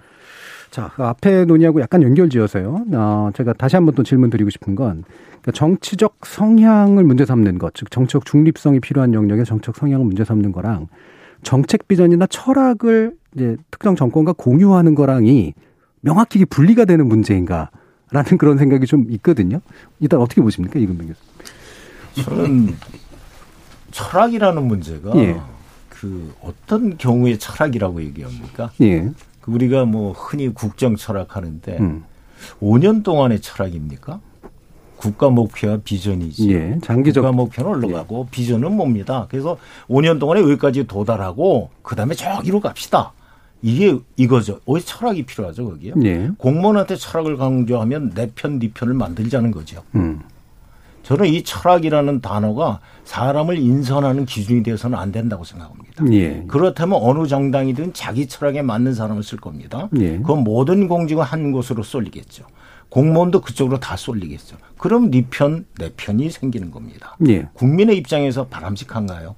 [0.70, 2.86] 자, 그 앞에 논의하고 약간 연결지어서요.
[2.94, 5.06] 어, 제가 다시 한번 또 질문 드리고 싶은 건
[5.42, 10.52] 그러니까 정치적 성향을 문제 삼는 것, 즉 정치적 중립성이 필요한 영역의 정치적 성향을 문제 삼는
[10.52, 10.88] 거랑
[11.42, 15.54] 정책 비전이나 철학을 이제 특정 정권과 공유하는 거랑이
[16.02, 17.70] 명확히 분리가 되는 문제인가?
[18.12, 19.62] 라는 그런 생각이 좀 있거든요.
[20.02, 22.26] 일단 어떻게 보십니까, 이근명 교수님?
[22.26, 22.76] 저는
[23.92, 25.40] 철학이라는 문제가 예.
[25.88, 28.72] 그 어떤 경우에 철학이라고 얘기합니까?
[28.82, 29.12] 예.
[29.40, 32.04] 그 우리가 뭐 흔히 국정 철학 하는데 음.
[32.62, 34.20] 5년 동안의 철학입니까?
[34.98, 36.52] 국가 목표와 비전이지.
[36.54, 38.32] 예, 장기적 국가 목표는 올라가고 예.
[38.32, 39.26] 비전은 뭡니다.
[39.30, 39.58] 그래서
[39.90, 43.14] 5년 동안에 여기까지 도달하고 그다음에 저기로 갑시다.
[43.62, 44.60] 이게 이거죠.
[44.66, 45.94] 왜 철학이 필요하죠, 거기요?
[46.04, 46.30] 예.
[46.38, 49.84] 공무원한테 철학을 강조하면 내 편, 네 편을 만들자는 거죠.
[49.96, 50.22] 음.
[51.04, 56.06] 저는 이 철학이라는 단어가 사람을 인선하는 기준이 되어서는 안 된다고 생각합니다.
[56.12, 56.44] 예.
[56.48, 59.90] 그렇다면 어느 정당이든 자기 철학에 맞는 사람을 쓸 겁니다.
[59.98, 60.18] 예.
[60.18, 62.46] 그건 모든 공직은 한 곳으로 쏠리겠죠.
[62.90, 64.58] 공무원도 그쪽으로 다 쏠리겠죠.
[64.78, 67.18] 그럼 네 편, 내 편이 생기는 겁니다.
[67.28, 67.48] 예.
[67.54, 69.36] 국민의 입장에서 바람직한가요?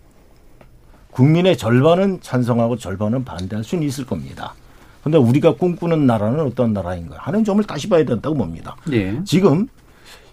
[1.13, 4.53] 국민의 절반은 찬성하고 절반은 반대할 수는 있을 겁니다.
[5.01, 8.75] 그런데 우리가 꿈꾸는 나라는 어떤 나라인가 하는 점을 다시 봐야 된다고 봅니다.
[8.91, 9.19] 예.
[9.25, 9.67] 지금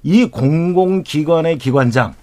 [0.03, 2.15] 이 공공기관의 기관장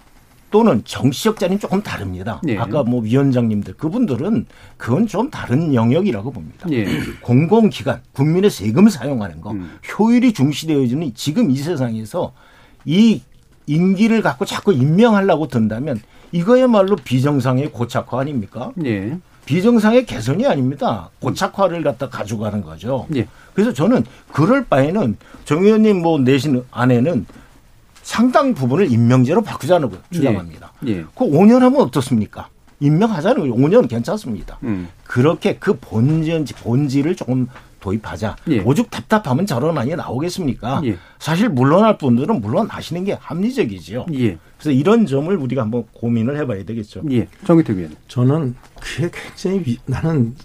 [0.49, 2.41] 또는 정치적 자는 조금 다릅니다.
[2.47, 2.58] 예.
[2.58, 4.45] 아까 뭐 위원장님들 그분들은
[4.78, 6.68] 그건 좀 다른 영역이라고 봅니다.
[6.72, 6.86] 예.
[7.22, 9.78] 공공기관 국민의 세금을 사용하는 거 음.
[9.99, 12.34] 효율이 중시되어지는 지금 이 세상에서
[12.86, 13.22] 이
[13.68, 15.99] 임기를 갖고 자꾸 임명하려고 든다면
[16.32, 18.72] 이거야말로 비정상의 고착화 아닙니까?
[18.86, 19.18] 예.
[19.46, 21.10] 비정상의 개선이 아닙니다.
[21.22, 23.08] 고착화를 갖다 가져가는 거죠.
[23.16, 23.28] 예.
[23.54, 27.26] 그래서 저는 그럴 바에는 정 의원님 뭐 내신 안에는
[28.04, 30.74] 상당 부분을 임명제로 바꾸자는 거 주장합니다.
[30.88, 30.92] 예.
[30.92, 31.06] 예.
[31.16, 32.50] 그 5년 하면 어떻습니까?
[32.80, 33.56] 임명하자는 거죠.
[33.56, 34.60] 5년 괜찮습니다.
[34.64, 34.90] 음.
[35.06, 37.48] 그렇게 그 본질, 본질을 조금
[37.80, 38.36] 도입하자.
[38.50, 38.60] 예.
[38.60, 40.82] 오죽 답답하면 저런 안이 나오겠습니까?
[40.86, 40.98] 예.
[41.20, 44.08] 사실 물러날 분들은 물러나시는 게 합리적이지요.
[44.14, 44.38] 예.
[44.60, 47.03] 그래서 이런 점을 우리가 한번 고민을 해봐야 되겠죠.
[47.12, 47.28] 예.
[47.45, 47.95] 정의택 의원.
[48.08, 50.36] 저는 그게 굉장히 위, 나는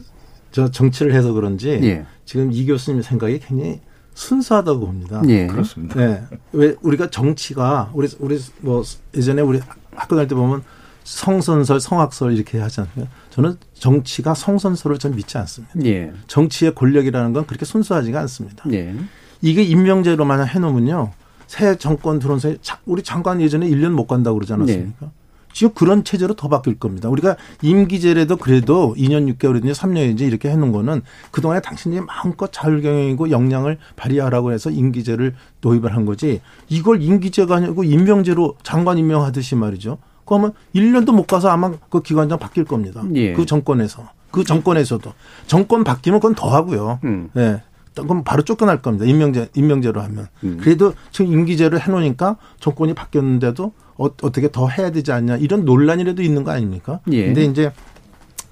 [0.51, 2.05] 저 정치를 해서 그런지 예.
[2.25, 3.81] 지금 이 교수님 생각이 굉장히
[4.15, 5.23] 순수하다고 봅니다.
[5.29, 5.47] 예.
[5.47, 5.95] 그렇습니다.
[5.95, 6.23] 네.
[6.53, 8.83] 왜 우리가 정치가 우리 우리 뭐
[9.17, 9.61] 예전에 우리
[9.95, 10.63] 학교 다닐 때 보면
[11.05, 13.09] 성선설, 성악설 이렇게 하지 않나요?
[13.31, 15.75] 저는 정치가 성선설을 전 믿지 않습니다.
[15.85, 16.13] 예.
[16.27, 18.65] 정치의 권력이라는 건 그렇게 순수하지가 않습니다.
[18.73, 18.95] 예.
[19.41, 21.13] 이게 임명제로만 해놓으면요.
[21.53, 25.07] 새 정권 들어온 새 우리 장관 예전에 1년 못 간다고 그러지 않았습니까?
[25.07, 25.11] 예.
[25.53, 27.11] 지금 그런 체제로 더 바뀔 겁니다.
[27.11, 34.53] 우리가 임기제라도 그래도 2년 6개월이든지 3년이든지 이렇게 해놓은 거는 그동안에 당신이 마음껏 자율경영이고 역량을 발휘하라고
[34.53, 36.41] 해서 임기제를 도입을 한 거지
[36.71, 39.99] 이걸 임기제가 아니고 임명제로 장관 임명하듯이 말이죠.
[40.25, 43.03] 그러면 1년도 못 가서 아마 그 기관장 바뀔 겁니다.
[43.15, 43.35] 예.
[43.35, 44.09] 그 정권에서.
[44.31, 45.13] 그 정권에서도.
[45.47, 46.99] 정권 바뀌면 그건 더 하고요.
[47.05, 47.29] 음.
[47.37, 47.61] 예.
[47.95, 49.05] 그럼 바로 쫓겨날 겁니다.
[49.05, 50.29] 임명제, 임명제로 하면.
[50.45, 50.59] 음.
[50.61, 56.45] 그래도 지금 임기제를 해놓으니까 정권이 바뀌었는데도 어, 어떻게 더 해야 되지 않냐 이런 논란이라도 있는
[56.45, 57.01] 거 아닙니까?
[57.11, 57.27] 예.
[57.27, 57.73] 근데 이제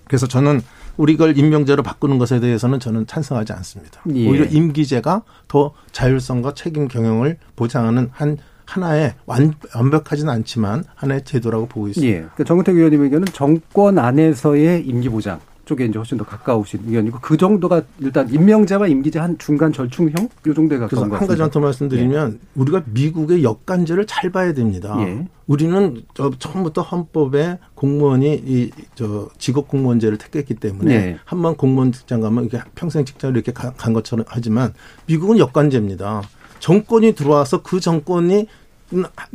[0.04, 0.60] 그래서 저는
[0.96, 4.02] 우리 걸 임명제로 바꾸는 것에 대해서는 저는 찬성하지 않습니다.
[4.14, 4.28] 예.
[4.28, 8.36] 오히려 임기제가 더 자율성과 책임 경영을 보장하는 한
[8.66, 12.16] 하나의 완, 완벽하지는 않지만 하나의 제도라고 보고 있습니다.
[12.18, 12.26] 예.
[12.36, 17.36] 그 정우택 의원님 의견은 정권 안에서의 임기 보장 쪽에 이제 훨씬 더 가까우신 의견이고 그
[17.36, 21.48] 정도가 일단 임명제와 임기제 한 중간 절충형 요 정도에 가까운 것한 가지 같습니다.
[21.50, 24.96] 더 말씀드리면 우리가 미국의 역관제를 잘 봐야 됩니다.
[24.98, 25.26] 예.
[25.46, 31.18] 우리는 저 처음부터 헌법에 공무원이 이 저 직업 공무원제를 택했기 때문에 예.
[31.24, 34.74] 한번 공무원 직장 가면 이게 평생 직장을 이렇게 가- 간 것처럼 하지만
[35.06, 36.22] 미국은 역관제입니다.
[36.58, 38.46] 정권이 들어와서 그 정권이 음,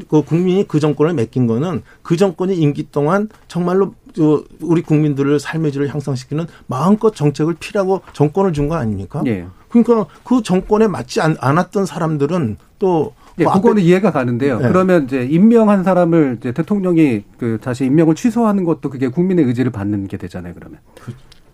[0.10, 5.72] 그 국민이 그 정권을 맡긴 거는 그 정권이 임기 동안 정말로 저 우리 국민들을 삶의
[5.72, 9.22] 질을 향상시키는 마음껏 정책을 피라고 정권을 준 거 아닙니까?
[9.28, 9.46] 예.
[9.70, 14.60] 그러니까 그 정권에 맞지 않, 않았던 사람들은 또 예, 뭐 그거는 앞에- 이해가 가는데요.
[14.60, 14.68] 네.
[14.70, 20.08] 그러면 이제 임명한 사람을 이제 대통령이 그 다시 임명을 취소하는 것도 그게 국민의 의지를 받는
[20.08, 20.54] 게 되잖아요.
[20.54, 20.80] 그러면.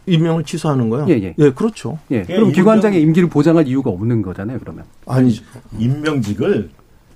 [0.05, 1.05] 임명을 취소하는 거요?
[1.09, 1.51] 예, 예.
[1.51, 1.97] 그렇죠.
[2.11, 2.23] 예.
[2.23, 4.59] 그럼 기관장의 임기를 보장할 이유가 없는 거잖아요.
[4.59, 4.83] 그러면.
[5.07, 5.43] 아니죠.
[5.79, 6.69] 임명직을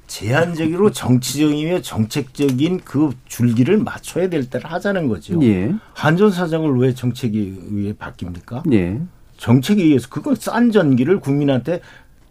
[0.08, 5.42] 제한적으로 정치적이며 정책적인 그 줄기를 맞춰야 될 때를 하자는 거죠.
[5.44, 5.74] 예.
[5.94, 8.72] 한전 사장을 왜 정책에 의해 바뀝니까?
[8.74, 9.00] 예.
[9.38, 11.82] 정책에 의해서 그건 싼 전기를 국민한테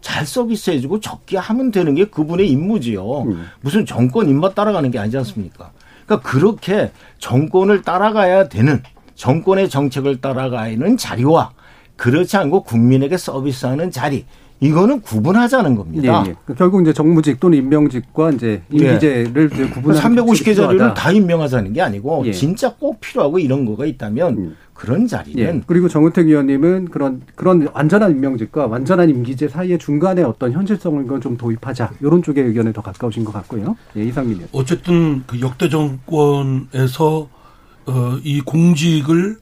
[0.01, 3.23] 잘 서비스해주고 적게 하면 되는 게 그분의 임무지요.
[3.23, 3.47] 음.
[3.61, 5.71] 무슨 정권 입맛 따라가는 게 아니지 않습니까?
[6.05, 8.81] 그러니까 그렇게 정권을 따라가야 되는
[9.15, 11.53] 정권의 정책을 따라가는 자리와
[11.95, 14.25] 그렇지 않고 국민에게 서비스하는 자리
[14.65, 16.23] 이거는 구분하자는 예, 겁니다.
[16.27, 16.35] 예.
[16.45, 20.67] 그 결국 이제 정무직 또는 임명직과 이제 임기제를 이제 구분하는 350개 필요하다.
[20.67, 22.31] 자리를 다 임명하자는 게 아니고 예.
[22.31, 25.61] 진짜 꼭 필요하고 이런 거가 있다면 그런 자리는 예.
[25.65, 31.91] 그리고 정우택 의원님은 그런 그런 완전한 임명직과 완전한 임기제 사이의 중간에 어떤 현실성을 건좀 도입하자
[32.01, 33.77] 이런 쪽의 의견에 더 가까우신 것 같고요.
[33.97, 34.49] 예, 이상민 의원.
[34.51, 37.29] 어쨌든 그 역대 정권에서
[37.87, 39.37] 어, 이 공직을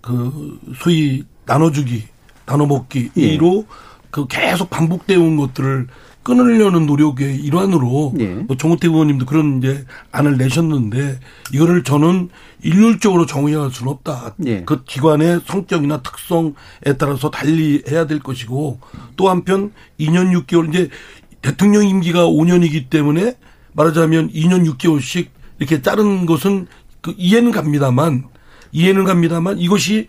[0.00, 2.04] 그 소위 나눠주기,
[2.46, 3.64] 나눠먹기로
[4.14, 5.88] 그 계속 반복되어 온 것들을
[6.22, 8.26] 끊으려는 노력의 일환으로 예.
[8.26, 11.18] 뭐 정우택 의원님도 그런 이제 안을 내셨는데
[11.52, 12.28] 이거를 저는
[12.62, 14.36] 일률적으로 정의할 수는 없다.
[14.46, 14.62] 예.
[14.62, 16.52] 그 기관의 성격이나 특성에
[16.96, 18.78] 따라서 달리 해야 될 것이고
[19.16, 20.90] 또 한편 2년 6개월 이제
[21.42, 23.34] 대통령 임기가 5년이기 때문에
[23.72, 25.26] 말하자면 2년 6개월씩
[25.58, 26.68] 이렇게 자른 것은
[27.00, 28.28] 그 이해는 갑니다만
[28.70, 30.06] 이해는 갑니다만 이것이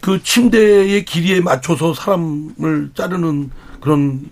[0.00, 4.30] 그 침대의 길이에 맞춰서 사람을 자르는 그런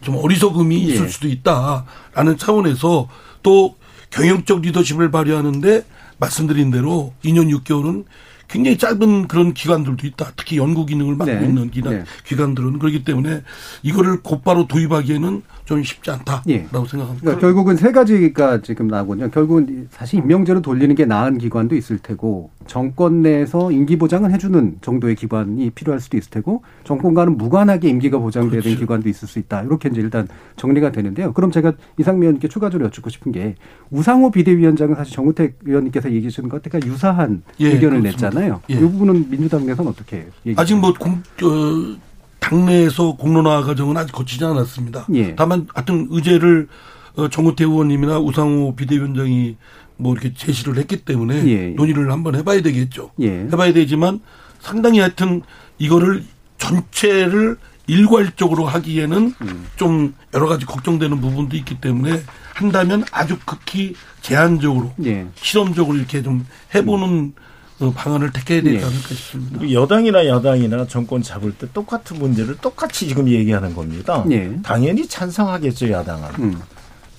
[0.00, 1.08] 좀 어리석음이 있을 예.
[1.08, 3.08] 수도 있다라는 차원에서
[3.42, 3.76] 또
[4.10, 5.84] 경영적 리더십을 발휘하는데
[6.18, 8.04] 말씀드린 대로 2년 6개월은
[8.46, 10.32] 굉장히 짧은 그런 기관들도 있다.
[10.36, 11.44] 특히 연구 기능을 맡고 네.
[11.44, 12.04] 있는 기관, 네.
[12.24, 13.42] 기관들은 그렇기 때문에
[13.82, 16.58] 이거를 곧바로 도입하기에는 좀 쉽지 않다라고 예.
[16.70, 17.20] 생각합니다.
[17.20, 19.30] 그러니까 결국은 세 가지가 지금 나오거든요.
[19.30, 25.16] 결국은 사실 임명제로 돌리는 게 나은 기관도 있을 테고 정권 내에서 임기 보장을 해주는 정도의
[25.16, 28.78] 기관이 필요할 수도 있을 테고 정권과는 무관하게 임기가 보장되는 그렇죠.
[28.78, 29.62] 기관도 있을 수 있다.
[29.62, 31.32] 이렇게 이제 일단 정리가 되는데요.
[31.32, 33.54] 그럼 제가 이상미 의원님께 추가적으로 여쭙고 싶은 게
[33.90, 38.28] 우상호 비대위원장은 사실 정우택 의원님께서 얘기해 주신 것과 유사한 예, 의견을 그렇습니다.
[38.28, 38.60] 냈잖아요.
[38.70, 38.74] 예.
[38.74, 40.60] 이 부분은 민주당 내에서는 어떻게 얘기?
[40.60, 41.96] 아직 뭐 공, 어,
[42.40, 45.06] 당내에서 공론화 과정은 아직 거치지 않았습니다.
[45.14, 45.34] 예.
[45.34, 46.68] 다만 하여튼 의제를
[47.16, 49.56] 어, 정우태 의원님이나 우상호 비대위원장이
[49.96, 51.68] 뭐 이렇게 제시를 했기 때문에 예.
[51.70, 53.10] 논의를 한번 해봐야 되겠죠.
[53.20, 53.28] 예.
[53.52, 54.20] 해봐야 되지만
[54.60, 55.42] 상당히 하여튼
[55.78, 56.24] 이거를
[56.58, 59.66] 전체를 일괄적으로 하기에는 음.
[59.76, 62.22] 좀 여러 가지 걱정되는 부분도 있기 때문에
[62.54, 65.26] 한다면 아주 극히 제한적으로 예.
[65.34, 67.34] 실험적으로 이렇게 좀 해보는
[67.80, 68.82] 어, 방안을 택해야 되지 예.
[68.82, 69.70] 않을까 싶습니다.
[69.70, 74.24] 여당이나 야당이나 정권 잡을 때 똑같은 문제를 똑같이 지금 얘기하는 겁니다.
[74.30, 74.56] 예.
[74.62, 76.28] 당연히 찬성하겠죠 야당은.
[76.38, 76.60] 음.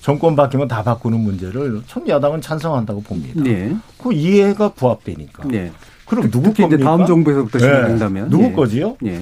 [0.06, 3.42] 정권 바뀌면 다 바꾸는 문제를 전 야당은 찬성한다고 봅니다.
[3.42, 3.76] 네.
[4.00, 5.48] 그 이해가 부합되니까.
[5.48, 5.72] 네.
[6.06, 6.84] 그럼 누구 겁니까?
[6.84, 7.64] 다음 정부에서부터 네.
[7.64, 8.52] 시작된다면 누구 예.
[8.52, 8.96] 거지요?
[9.04, 9.18] 예.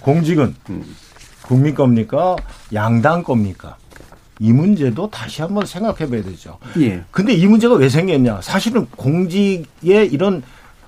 [0.00, 0.54] 공직은
[1.42, 2.36] 국민 겁니까?
[2.72, 3.76] 양당 겁니까?
[4.38, 6.56] 이 문제도 다시 한번 생각해 봐야 되죠.
[6.78, 7.04] 예.
[7.10, 8.40] 근데 이 문제가 왜 생겼냐?
[8.40, 10.42] 사실은 공직의 이런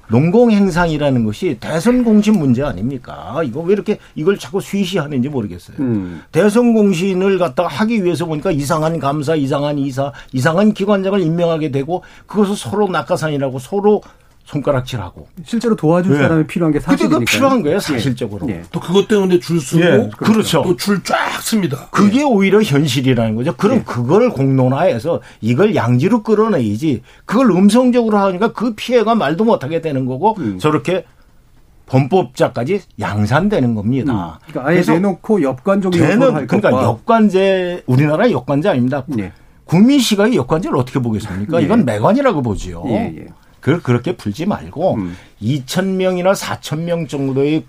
[0.09, 3.43] 농공행상이라는 것이 대선 공신 문제 아닙니까?
[3.45, 5.77] 이거 왜 이렇게 이걸 자꾸 수시하는지 모르겠어요.
[5.81, 6.23] 음.
[6.33, 12.57] 대선 공신을 갖다가 하기 위해서 보니까 이상한 감사, 이상한 이사, 이상한 기관장을 임명하게 되고 그것을
[12.57, 14.03] 서로 낙하산이라고 서로
[14.45, 16.19] 손가락질하고 실제로 도와줄 네.
[16.19, 17.19] 사람이 필요한 게 사실이니까.
[17.19, 18.49] 그게 필요한 거예요, 사실적으로.
[18.51, 18.63] 예.
[18.73, 20.63] 또 그것 때문에 줄 쓰고 예, 그렇죠.
[20.63, 21.89] 또 줄 쫙 씁니다.
[21.91, 23.57] 그게 오히려 현실이라는 거죠.
[23.57, 23.83] 그럼 예.
[23.85, 27.03] 그걸 공론화해서 이걸 양지로 끌어내야지.
[27.25, 30.59] 그걸 음성적으로 하니까 그 피해가 말도 못하게 되는 거고 음.
[30.59, 31.05] 저렇게
[31.87, 34.39] 범법자까지 양산되는 겁니다.
[34.47, 39.05] 그러니까 아예 그래서 내놓고 역관적 요소를 되는 할 그러니까 것과 역관제 우리나라 역관제 아닙니다.
[39.19, 39.33] 예.
[39.65, 41.61] 국민 시각의 역관제를 어떻게 보겠습니까?
[41.61, 41.65] 예.
[41.65, 42.85] 이건 매관이라고 보지요.
[42.89, 43.27] 예, 예.
[43.65, 45.17] 그걸 그렇게 풀지 말고 음.
[45.41, 47.65] 2천 명이나 4천 명 정도의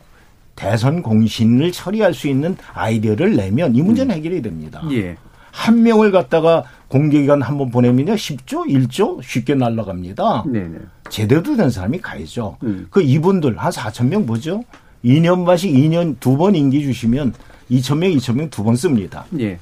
[0.54, 4.82] 대선 공신을 처리할 수 있는 아이디어를 내면 이 문제는 해결이 됩니다.
[4.92, 5.16] 예.
[5.54, 10.44] 한 명을 갖다가 공개기관 한 번 보내면요 10조, 1조 쉽게 날라갑니다.
[10.48, 10.80] 네네.
[11.10, 12.58] 제대로 된 사람이 가야죠.
[12.64, 12.88] 음.
[12.90, 14.66] 그 이분들 한 4천 명 보죠.
[15.06, 17.34] 2년 반씩 2년 두 번 임기 주시면
[17.72, 19.26] 2천 명, 2천 명 두 번 씁니다.
[19.40, 19.58] 예.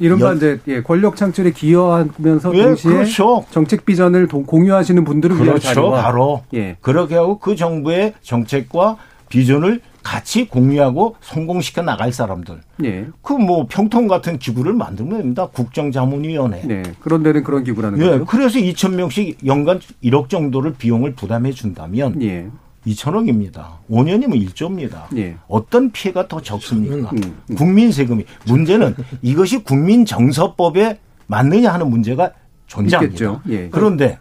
[0.00, 3.44] 이른바 연- 이제 예, 권력 창출에 기여하면서 예, 동시에 그렇죠.
[3.50, 5.68] 정책 비전을 동- 공유하시는 분들을 위한 그렇죠.
[5.68, 6.76] 자료와 바로 예.
[6.80, 8.96] 그렇게 하고 그 정부의 정책과
[9.28, 12.60] 비전을 같이 공유하고 성공시켜 나갈 사람들.
[12.84, 13.06] 예.
[13.22, 15.46] 그뭐 평통 같은 기구를 만들면 됩니다.
[15.52, 16.62] 국정자문위원회.
[16.66, 16.82] 네.
[17.00, 18.24] 그런 데는 그런 기구라는 예, 거죠.
[18.24, 22.48] 그래서 2천 명씩 연간 1억 정도를 비용을 부담해 준다면 예.
[22.94, 23.78] 2천억입니다.
[23.90, 25.04] 5년이면 1조입니다.
[25.16, 25.36] 예.
[25.48, 27.10] 어떤 피해가 더 적습니까?
[27.12, 27.54] 음, 음.
[27.56, 32.32] 국민 세금이 문제는 이것이 국민 정서법에 맞느냐 하는 문제가
[32.66, 33.12] 존재합니다.
[33.14, 33.40] 있겠죠.
[33.48, 33.68] 예.
[33.70, 34.18] 그런데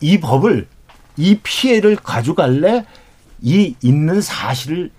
[0.00, 0.66] 이 법을
[1.16, 2.84] 이 피해를 가져갈래
[3.42, 4.90] 이 있는 사실을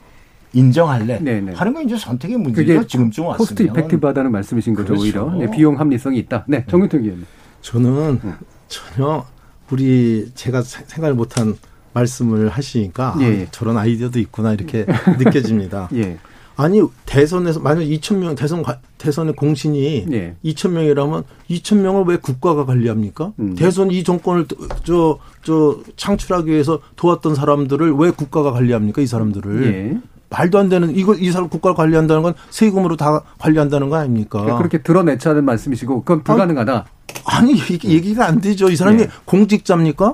[0.54, 1.54] 인정할래 네네.
[1.54, 2.86] 하는 건 이제 선택의 문제죠.
[2.86, 5.02] 지금쯤 왔으면 cost effective하다는 말씀이신 거죠, 그렇죠.
[5.04, 5.32] 오히려.
[5.32, 6.44] 네, 비용 합리성이 있다.
[6.48, 7.26] 네, 정윤택 의원님.
[7.62, 8.20] 저는
[8.68, 9.26] 전혀
[9.70, 11.56] 우리 제가 세- 생각을 못한
[11.94, 13.48] 말씀을 하시니까 예, 아, 예.
[13.52, 14.86] 저런 아이디어도 있구나 이렇게
[15.20, 15.90] 느껴집니다.
[15.96, 16.18] 예.
[16.58, 20.36] 아니 대선에서 만약 2천 명 대선 가- 대선의 공신이 예.
[20.46, 23.34] 2천 명이라면 2천 명을 왜 국가가 관리합니까?
[23.40, 23.56] 음.
[23.56, 24.46] 대선 이 정권을
[24.84, 29.02] 저저 창출하기 위해서 도왔던 사람들을 왜 국가가 관리합니까?
[29.02, 29.98] 이 사람들을 예.
[30.30, 34.40] 말도 안 되는 이거 이 사람 국가를 관리한다는 건 세금으로 다 관리한다는 거 아닙니까?
[34.40, 36.86] 그러니까 그렇게 드러내자는 말씀이시고, 그건 불가능하다.
[37.26, 38.70] 아니 이게 얘기가 안 되죠.
[38.70, 39.10] 이 사람이 예.
[39.26, 40.14] 공직자입니까?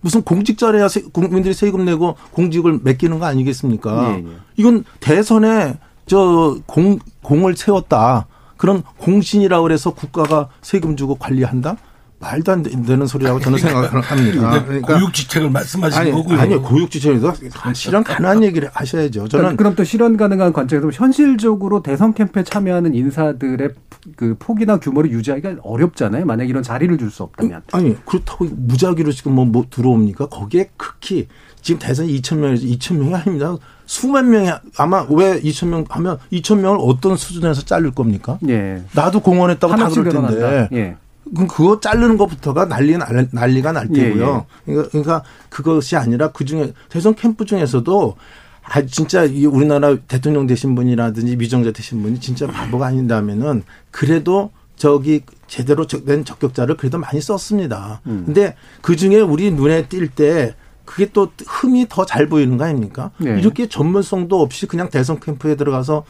[0.00, 4.12] 무슨 공직자래야 세- 국민들이 세금 내고 공직을 맡기는 거 아니겠습니까?
[4.14, 4.24] 예, 예.
[4.56, 8.26] 이건 대선에 저 공, 공을 세웠다.
[8.56, 11.76] 그런 공신이라고 그래서 국가가 세금 주고 관리한다?
[12.20, 14.64] 말도 안 되는 소리라고 저는 생각합니다.
[14.64, 16.40] 근데 고육지책을 말씀하신 아니, 거고요.
[16.40, 17.34] 아니 고육지책에서
[17.74, 19.28] 실현 가능한 얘기를 하셔야죠.
[19.28, 23.70] 저는 그럼 또 실현 가능한 관점에서 현실적으로 대선 캠프에 참여하는 인사들의
[24.16, 26.24] 그 폭이나 규모를 유지하기가 어렵잖아요.
[26.24, 27.62] 만약 이런 자리를 줄 수 없다면.
[27.72, 30.26] 아니 그렇다고 무작위로 지금 뭐, 뭐 들어옵니까?
[30.26, 31.26] 거기에 극히
[31.62, 33.56] 지금 대선 2천 명에서 2천 명이 아닙니다.
[33.86, 38.38] 수만 명이 아마 왜 2천 명 하면 2천 명을 어떤 수준에서 자를 겁니까?
[38.48, 38.82] 예.
[38.92, 40.68] 나도 공헌했다고 다 그럴 텐데.
[40.72, 40.96] 예.
[41.34, 44.46] 그거 자르는 것부터가 난리가 날, 난리가 날 예, 테고요.
[44.64, 48.16] 그러니까, 그러니까 그것이 아니라 그 중에 대선 캠프 중에서도
[48.62, 55.22] 아 진짜 이 우리나라 대통령 되신 분이라든지 미정자 되신 분이 진짜 바보가 아닌다면은 그래도 저기
[55.46, 58.00] 제대로 된 적격자를 그래도 많이 썼습니다.
[58.06, 58.24] 음.
[58.26, 60.54] 근데 그 중에 우리 눈에 띌 때
[60.84, 63.10] 그게 또 흠이 더 잘 보이는 거 아닙니까?
[63.18, 63.38] 네.
[63.38, 66.04] 이렇게 전문성도 없이 그냥 대선 캠프에 들어가서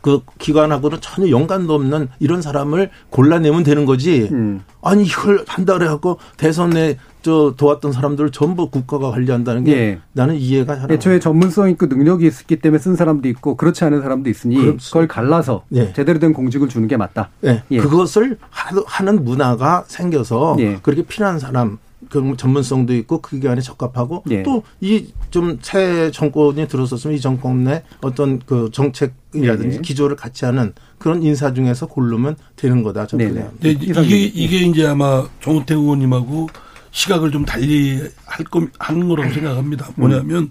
[0.00, 4.28] 그 기관하고는 전혀 연관도 없는 이런 사람을 골라내면 되는 거지.
[4.32, 4.62] 음.
[4.82, 9.98] 아니 이걸 한다 그래갖고 대선에 저 도왔던 사람들을 전부 국가가 관리한다는 게 예.
[10.12, 10.90] 나는 이해가 잘 안.
[10.92, 14.84] 애초에 전문성 있고 능력이 있기 때문에 쓴 사람도 있고 그렇지 않은 사람도 있으니 그렇습니다.
[14.86, 15.92] 그걸 갈라서 예.
[15.92, 17.28] 제대로 된 공직을 주는 게 맞다.
[17.40, 17.78] 네, 예.
[17.78, 20.78] 그것을 하- 하는 문화가 생겨서 예.
[20.80, 21.78] 그렇게 필요한 사람
[22.08, 24.42] 그 전문성도 있고 그 기간에 적합하고 예.
[24.42, 29.80] 또이 좀 새 정권이 들어섰으면 이 정권 내 어떤 그 정책이라든지 예.
[29.80, 33.34] 기조를 같이 하는 그런 인사 중에서 고르면 되는 거다 저는 네네.
[33.34, 33.52] 그래요.
[33.60, 33.70] 네,
[34.02, 36.48] 이게 이게 이제 아마 정우택 의원님하고
[36.90, 39.88] 시각을 좀 달리 할 거, 하는 거라고 생각합니다.
[39.96, 40.50] 뭐냐면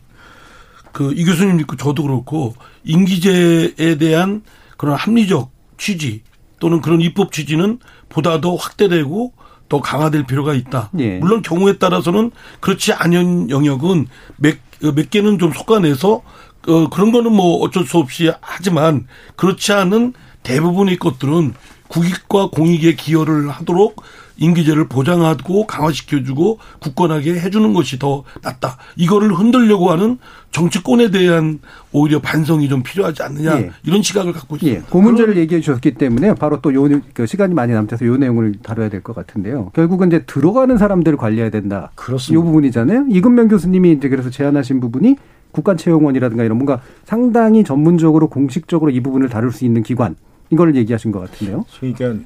[0.91, 4.43] 그이 교수님 있고 저도 그렇고 임기제에 대한
[4.78, 6.22] 그런 합리적 취지
[6.60, 7.80] 또는 그런 입법 취지는
[8.10, 9.34] 보다 더 확대되고
[9.70, 10.89] 더 강화될 필요가 있다.
[10.99, 11.18] 예.
[11.20, 14.07] 물론 경우에 따라서는 그렇지 않은 영역은
[14.38, 16.22] 몇, 어, 몇 개는 좀 속아내서
[16.68, 20.13] 어, 그런 거는 뭐 어쩔 수 없이 하지만 그렇지 않은
[20.43, 21.53] 대부분의 것들은
[21.90, 23.96] 국익과 공익에 기여를 하도록
[24.40, 28.78] 임기제를 보장하고 강화시켜주고 굳건하게 해주는 것이 더 낫다.
[28.96, 30.20] 이거를 흔들려고 하는
[30.52, 31.60] 정치권에 대한
[31.92, 33.72] 오히려 반성이 좀 필요하지 않느냐 예.
[33.84, 34.80] 이런 시각을 갖고 있습니다.
[34.80, 39.02] 예, 그 문제를 얘기해 주셨기 때문에 바로 또요그 시간이 많이 남아서 요 내용을 다뤄야 될
[39.02, 39.72] 것 같은데요.
[39.74, 41.92] 결국은 이제 들어가는 사람들을 관리해야 된다.
[41.96, 42.40] 그렇습니다.
[42.40, 43.06] 이 부분이잖아요.
[43.10, 45.16] 이근명 교수님이 이제 그래서 제안하신 부분이
[45.52, 50.16] 국가채용원이라든가 이런 뭔가 상당히 전문적으로 공식적으로 이 부분을 다룰 수 있는 기관
[50.50, 51.66] 이걸 얘기하신 것 같은데요.
[51.80, 52.26] 그러니까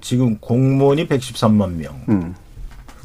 [0.00, 2.34] 지금 공무원이 113만 명, 음.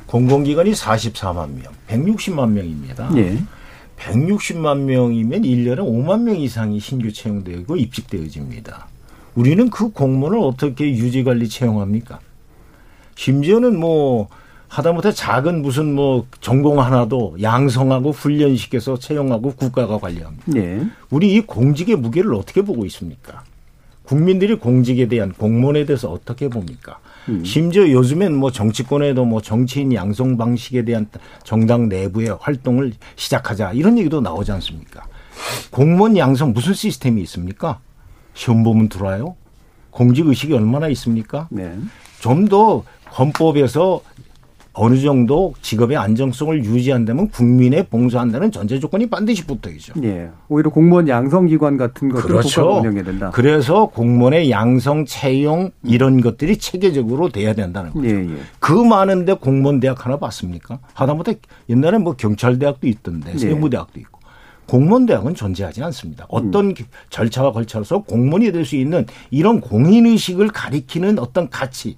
[0.06, 3.12] 공공기관이 44만 명, 160만 명입니다.
[3.18, 3.38] 예.
[3.98, 8.88] 160만 명이면 1년에 5만 명 이상이 신규 채용되고 입직되어집니다.
[9.36, 12.20] 우리는 그 공무원을 어떻게 유지 관리 채용합니까?
[13.16, 14.28] 심지어는 뭐
[14.68, 20.44] 하다못해 작은 무슨 뭐 전공 하나도 양성하고 훈련시켜서 채용하고 국가가 관리합니다.
[20.56, 20.82] 예.
[21.10, 23.44] 우리 이 공직의 무게를 어떻게 보고 있습니까?
[24.14, 27.00] 국민들이 공직에 대한 공무원에 대해서 어떻게 봅니까?
[27.44, 31.08] 심지어 요즘엔 뭐 정치권에도 뭐 정치인 양성 방식에 대한
[31.44, 35.08] 정당 내부의 활동을 시작하자 이런 얘기도 나오지 않습니까?
[35.72, 37.80] 공무원 양성 무슨 시스템이 있습니까?
[38.36, 39.36] 시험 보면 들어와요?
[39.90, 41.48] 공직 의식이 얼마나 있습니까?
[41.50, 41.76] 네.
[42.20, 42.84] 좀더
[43.18, 44.02] 헌법에서
[44.76, 49.94] 어느 정도 직업의 안정성을 유지한다면 국민에 봉사한다는 전제 조건이 반드시 붙어 있죠.
[50.04, 50.30] 예.
[50.50, 52.80] 오히려 공무원 양성 기관 같은 것들을 그렇죠.
[52.80, 53.30] 운영해야 된다.
[53.34, 58.08] 그래서 공무원의 양성, 채용 이런 것들이 체계적으로 돼야 된다는 거죠.
[58.08, 58.38] 예, 예.
[58.60, 60.80] 그 많은데 공무원 대학 하나 봤습니까?
[60.96, 61.36] 하다못해
[61.70, 63.38] 옛날에 뭐 경찰 대학도 있던데 예.
[63.38, 64.20] 세무대학도 있고
[64.66, 66.26] 공무원 대학은 존재하지 않습니다.
[66.30, 66.74] 어떤 음.
[66.74, 71.98] 기- 절차와 걸쳐서 공무원이 될 수 있는 이런 공인 의식을 가리키는 어떤 가치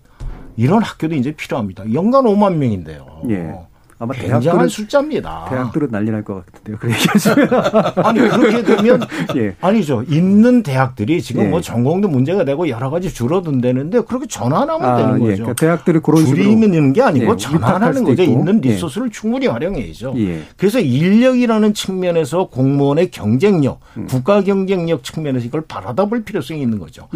[0.57, 1.83] 이런 학교도 이제 필요합니다.
[1.93, 3.21] 연간 5만 명인데요.
[3.29, 3.53] 예.
[3.97, 5.45] 아마 굉장한 대학들은 숫자입니다.
[5.49, 6.77] 대학들은 난리 날 것 같은데요.
[6.81, 7.47] 그 얘기하시면.
[8.03, 8.99] 아니 그렇게 되면
[9.37, 9.55] 예.
[9.61, 10.03] 아니죠.
[10.09, 11.47] 있는 대학들이 지금 예.
[11.47, 15.29] 뭐 전공도 문제가 되고 여러 가지 줄어든다는데 그렇게 전환하면 아, 되는 예.
[15.29, 15.43] 거죠.
[15.43, 18.21] 그러니까 대학들을 그런 줄이는 게 아니고 예, 전환하는 거죠.
[18.23, 18.33] 있고.
[18.33, 18.71] 있는 예.
[18.71, 20.13] 리소스를 충분히 활용해야죠.
[20.17, 20.41] 예.
[20.57, 24.07] 그래서 인력이라는 측면에서 공무원의 경쟁력, 음.
[24.07, 27.07] 국가 경쟁력 측면에서 이걸 바라다 볼 필요성이 있는 거죠.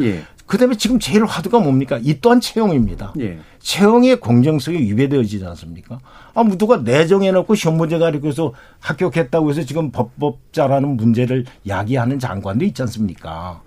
[0.49, 0.51] 예.
[0.51, 1.99] 그다음에 지금 제일 화두가 뭡니까?
[2.01, 3.13] 이 또한 채용입니다.
[3.19, 3.37] 예.
[3.59, 5.99] 채용의 공정성이 위배되어지지 않습니까?
[6.33, 12.81] 아, 뭐 누가 내정해놓고 시험 문제 가리고서 합격했다고 해서 지금 법법자라는 문제를 야기하는 장관도 있지
[12.81, 13.61] 않습니까?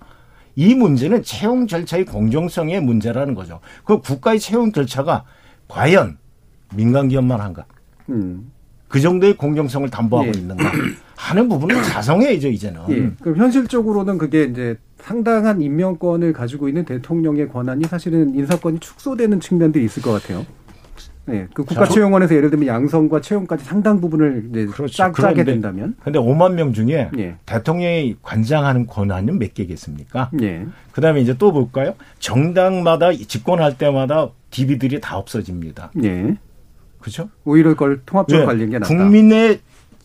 [0.55, 3.59] 이 문제는 채용 절차의 공정성의 문제라는 거죠.
[3.85, 5.23] 그 국가의 채용 절차가
[5.67, 6.17] 과연
[6.75, 7.65] 민간 기업만 한가?
[8.09, 8.51] 음.
[8.89, 10.39] 그 정도의 공정성을 담보하고 예.
[10.39, 10.71] 있는가?
[11.15, 12.81] 하는 부분을 자성해야죠, 이제는.
[12.89, 13.11] 예.
[13.21, 20.01] 그럼 현실적으로는 그게 이제 상당한 임명권을 가지고 있는 대통령의 권한이 사실은 인사권이 축소되는 측면들이 있을
[20.01, 20.45] 것 같아요.
[21.29, 21.47] 예.
[21.53, 25.95] 그 국가채용원에서 예를 들면 양성과 채용까지 상당 부분을 이제 짝 짜게 된다면.
[26.03, 27.35] 근데 5만 명 중에 예.
[27.45, 30.31] 대통령이 관장하는 권한은 몇 개겠습니까?
[30.41, 30.65] 예.
[30.93, 31.95] 그 다음에 이제 또 볼까요?
[32.19, 35.91] 정당마다 집권할 때마다 DB들이 다 없어집니다.
[36.03, 36.35] 예.
[36.99, 37.29] 그죠?
[37.43, 38.87] 오히려 그걸 통합적으로 예, 관리한 게 낫다.
[38.93, 39.59] 국민의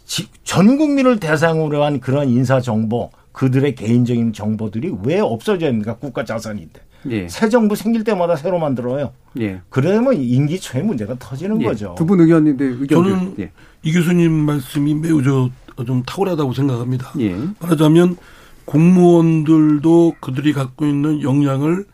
[0.05, 5.96] 지- 전 국민을 대상으로 한 그런 인사 정보, 그들의 개인적인 정보들이 왜 없어져야 합니까?
[5.96, 6.80] 국가 자산인데.
[7.10, 7.28] 예.
[7.28, 9.12] 새 정부 생길 때마다 새로 만들어요.
[9.40, 9.60] 예.
[9.68, 11.66] 그러면 임기 초에 문제가 터지는 예.
[11.66, 11.94] 거죠.
[11.96, 13.52] 두 분 의견인데 의견 저는 예.
[13.84, 15.50] 이 교수님 말씀이 매우 저
[15.86, 17.12] 좀 탁월하다고 생각합니다.
[17.20, 17.36] 예.
[17.60, 18.16] 말하자면
[18.64, 21.84] 공무원들도 그들이 갖고 있는 역량을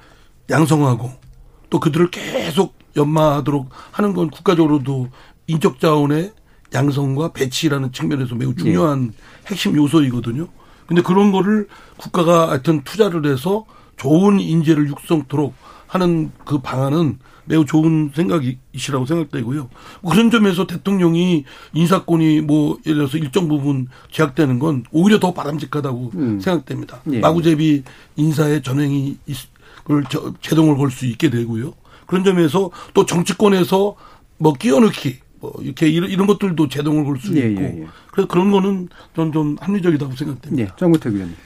[0.49, 1.11] 양성하고
[1.68, 5.09] 또 그들을 계속 연마하도록 하는 건 국가적으로도
[5.49, 6.32] 인적 자원의
[6.74, 9.12] 양성과 배치라는 측면에서 매우 중요한
[9.49, 10.47] 핵심 요소이거든요.
[10.87, 13.64] 근데 그런 거를 국가가 하여튼 투자를 해서
[13.97, 15.55] 좋은 인재를 육성토록
[15.87, 19.68] 하는 그 방안은 매우 좋은 생각이시라고 생각되고요.
[20.09, 27.01] 그런 점에서 대통령이 인사권이 뭐 예를 들어서 일정 부분 제약되는 건 오히려 더 바람직하다고 생각됩니다.
[27.12, 27.20] 예.
[27.20, 27.82] 마구제비
[28.16, 29.18] 인사의 전횡이
[29.91, 30.03] 을
[30.41, 31.74] 제동을 걸 수 있게 되고요.
[32.07, 33.97] 그런 점에서 또 정치권에서
[34.39, 37.87] 뭐 끼어넣기 뭐 이렇게 이런, 이런 것들도 제동을 걸수 예, 있고 예, 예.
[38.11, 40.63] 그래서 그런 거는 전 좀 합리적이라고 생각됩니다.
[40.63, 40.77] 예.
[40.79, 41.37] 정구택 의원님.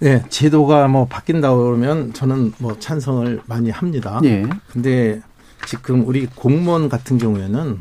[0.00, 4.20] 네, 제도가 뭐 바뀐다 그러면 저는 뭐 찬성을 많이 합니다.
[4.24, 4.44] 예.
[4.72, 5.22] 근데
[5.66, 7.78] 지금 우리 공무원 같은 경우에는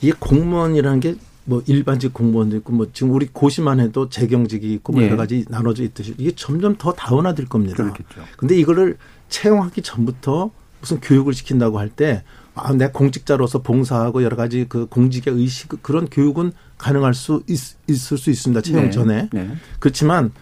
[0.00, 1.14] 이게 공무원이라는 게
[1.48, 5.06] 뭐 일반직 공무원도 있고 뭐 지금 우리 고시만 해도 재경직이 있고 뭐 예.
[5.06, 7.82] 여러 가지 나눠져 있듯이 이게 점점 더 다원화될 겁니다.
[7.82, 8.20] 그렇겠죠.
[8.36, 8.98] 근데 이거를
[9.30, 10.50] 채용하기 전부터
[10.82, 12.22] 무슨 교육을 시킨다고 할 때
[12.62, 18.30] 아, 내가 공직자로서 봉사하고 여러 가지 그 공직의 의식 그런 교육은 가능할 수 있, 을수
[18.30, 18.60] 있습니다.
[18.62, 18.90] 채용 네.
[18.90, 19.28] 전에.
[19.32, 19.50] 네.
[19.80, 20.32] 그렇지만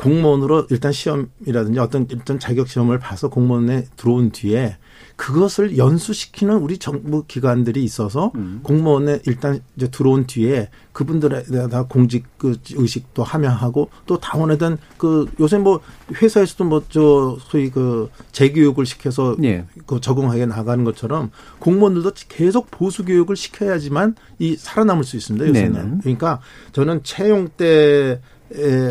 [0.00, 4.78] 공무원으로 일단 시험이라든지 어떤 일단 자격 시험을 봐서 공무원에 들어온 뒤에
[5.16, 8.60] 그것을 연수시키는 우리 정부 기관들이 있어서 음.
[8.62, 15.26] 공무원에 일단 이제 들어온 뒤에 그분들에 다 공직 그 의식도 함양하고 또 당원에 대한 그
[15.38, 15.80] 요새 뭐
[16.20, 19.66] 회사에서도 뭐 저 소위 그 재교육을 시켜서 예.
[19.86, 25.46] 그 적응하게 나가는 것처럼 공무원들도 계속 보수 교육을 시켜야지만 이 살아남을 수 있습니다.
[25.46, 25.72] 요새는.
[25.72, 25.98] 네네.
[26.00, 26.40] 그러니까
[26.72, 28.20] 저는 채용 때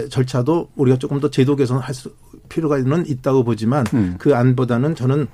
[0.09, 2.13] 절차도 우리가 조금 더 제도 개선할 수
[2.47, 4.15] 필요가 있다고 보지만 음.
[4.17, 5.27] 그 안보다는 저는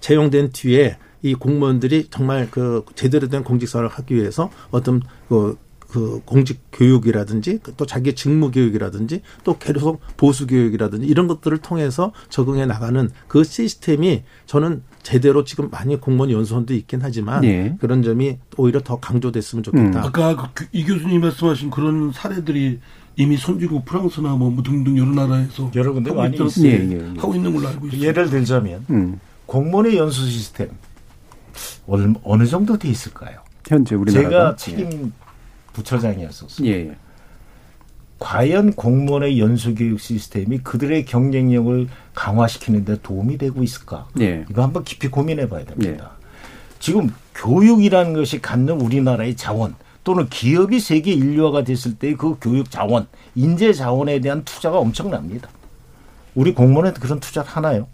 [0.00, 6.60] 채용된 뒤에 이 공무원들이 정말 그 제대로 된 공직생활을 하기 위해서 어떤 그, 그 공직
[6.72, 13.44] 교육이라든지 또 자기 직무 교육이라든지 또 계속 보수 교육이라든지 이런 것들을 통해서 적응해 나가는 그
[13.44, 17.76] 시스템이 저는 제대로 지금 많이 공무원 연수원도 있긴 하지만 네.
[17.78, 20.00] 그런 점이 오히려 더 강조됐으면 좋겠다.
[20.00, 20.04] 음.
[20.04, 22.80] 아까 그 이 교수님 말씀하신 그런 사례들이
[23.16, 26.98] 이미 선진국 프랑스나 뭐 등등 여러 나라에서 여러 군데 많이 있, 예, 예, 예.
[27.18, 28.08] 하고 있는 걸로 알고 있습니다.
[28.08, 29.20] 예를 들자면 음.
[29.46, 30.70] 공무원의 연수 시스템
[31.86, 33.40] 어느 정도 돼 있을까요?
[33.68, 35.12] 현재 우리나라가 제가 책임
[35.74, 36.66] 부처장이었었어요.
[36.66, 36.96] 예, 예.
[38.18, 44.08] 과연 공무원의 연수 교육 시스템이 그들의 경쟁력을 강화시키는 데 도움이 되고 있을까?
[44.20, 44.46] 예.
[44.48, 46.12] 이거 한번 깊이 고민해 봐야 됩니다.
[46.16, 46.22] 예.
[46.78, 49.74] 지금 교육이라는 것이 갖는 우리나라의 자원
[50.04, 55.48] 또는 기업이 세계 인류화가 됐을 때 그 교육 자원, 인재 자원에 대한 투자가 엄청납니다.
[56.34, 57.86] 우리 공무원한테 그런 투자를 하나요?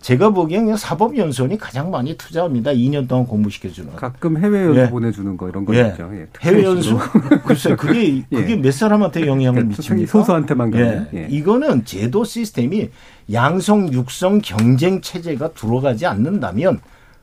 [0.00, 2.70] 제가 보기엔 사법연수원이 가장 많이 투자합니다.
[2.70, 3.96] 2년 동안 공부시켜주는.
[3.96, 4.88] 가끔 해외 연수 예.
[4.90, 5.80] 보내주는 거 이런 거죠.
[5.80, 5.94] 예.
[5.98, 6.26] 예.
[6.40, 6.96] 해외 연수?
[7.44, 8.22] 글쎄 그게, 예.
[8.30, 10.10] 그게 몇 사람한테 영향을 그러니까 미칩니까?
[10.12, 11.06] 소수한테만 가요.
[11.12, 11.18] 예.
[11.22, 11.26] 예.
[11.28, 12.90] 이거는 제도 시스템이
[13.32, 16.80] 양성, 육성, 경쟁 체제가 들어가지 않는다면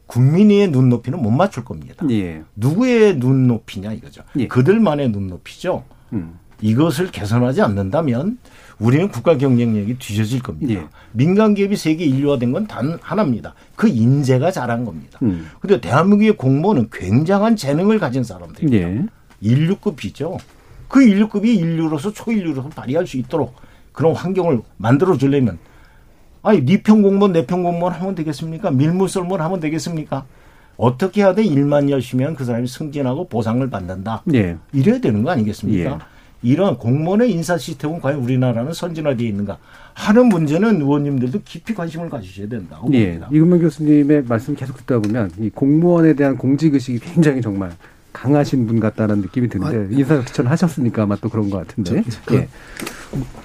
[0.07, 2.05] 국민의 눈높이는 못 맞출 겁니다.
[2.11, 2.43] 예.
[2.55, 4.21] 누구의 눈높이냐 이거죠.
[4.47, 5.83] 그들만의 눈높이죠.
[6.13, 6.39] 음.
[6.61, 8.37] 이것을 개선하지 않는다면
[8.79, 10.73] 우리는 국가 경쟁력이 뒤져질 겁니다.
[10.73, 10.83] 예.
[11.11, 13.53] 민간 기업이 세계 인류화된 건 단 하나입니다.
[13.75, 15.19] 그 인재가 잘한 겁니다.
[15.21, 15.47] 음.
[15.59, 18.87] 근데 대한민국의 공무원은 굉장한 재능을 가진 사람들입니다.
[18.87, 19.05] 예.
[19.41, 20.37] 인류급이죠.
[20.87, 23.55] 그 인류급이 인류로서 초인류로서 발휘할 수 있도록
[23.91, 25.57] 그런 환경을 만들어 주려면
[26.45, 28.71] 아니 니평 공무원 내 평 공무원 하면 되겠습니까?
[28.71, 30.25] 밀물썰물 하면 되겠습니까?
[30.77, 34.21] 어떻게 해야 돼 일만 열심히 하면 그 사람이 승진하고 보상을 받는다.
[34.33, 34.57] 예.
[34.73, 35.91] 이래야 되는 거 아니겠습니까?
[35.91, 35.97] 예.
[36.43, 39.57] 이런 공무원의 인사 시스템은 과연 우리나라는 선진화되어 있는가
[39.93, 43.05] 하는 문제는 의원님들도 깊이 관심을 가지셔야 된다고 예.
[43.07, 43.29] 봅니다.
[43.31, 47.71] 이금만 교수님의 말씀 계속 듣다 보면 이 공무원에 대한 공직의식이 굉장히 정말
[48.13, 52.03] 강하신 분 같다는 느낌이 드는데 아, 인사추천 하셨으니까 아마 또 그런 것 같은데.
[52.07, 52.47] 저, 그, 예.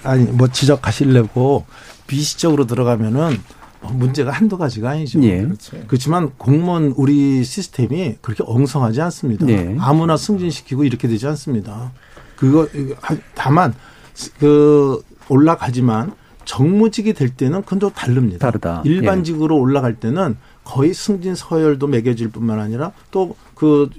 [0.02, 1.64] 아니 뭐 지적하시려고
[2.10, 3.38] 비시적으로 들어가면은
[3.92, 5.22] 문제가 한두 가지가 아니죠.
[5.22, 5.48] 예.
[5.86, 9.48] 그렇지만 공무원 우리 시스템이 그렇게 엉성하지 않습니다.
[9.48, 9.76] 예.
[9.78, 11.92] 아무나 승진시키고 이렇게 되지 않습니다.
[12.36, 12.66] 그거
[13.34, 13.72] 다만
[14.38, 16.12] 그 올라가지만
[16.44, 18.38] 정무직이 될 때는 그건 좀 다릅니다.
[18.38, 18.82] 다르다.
[18.84, 19.60] 일반직으로 예.
[19.60, 23.90] 올라갈 때는 거의 승진 서열도 매겨질 뿐만 아니라 또 그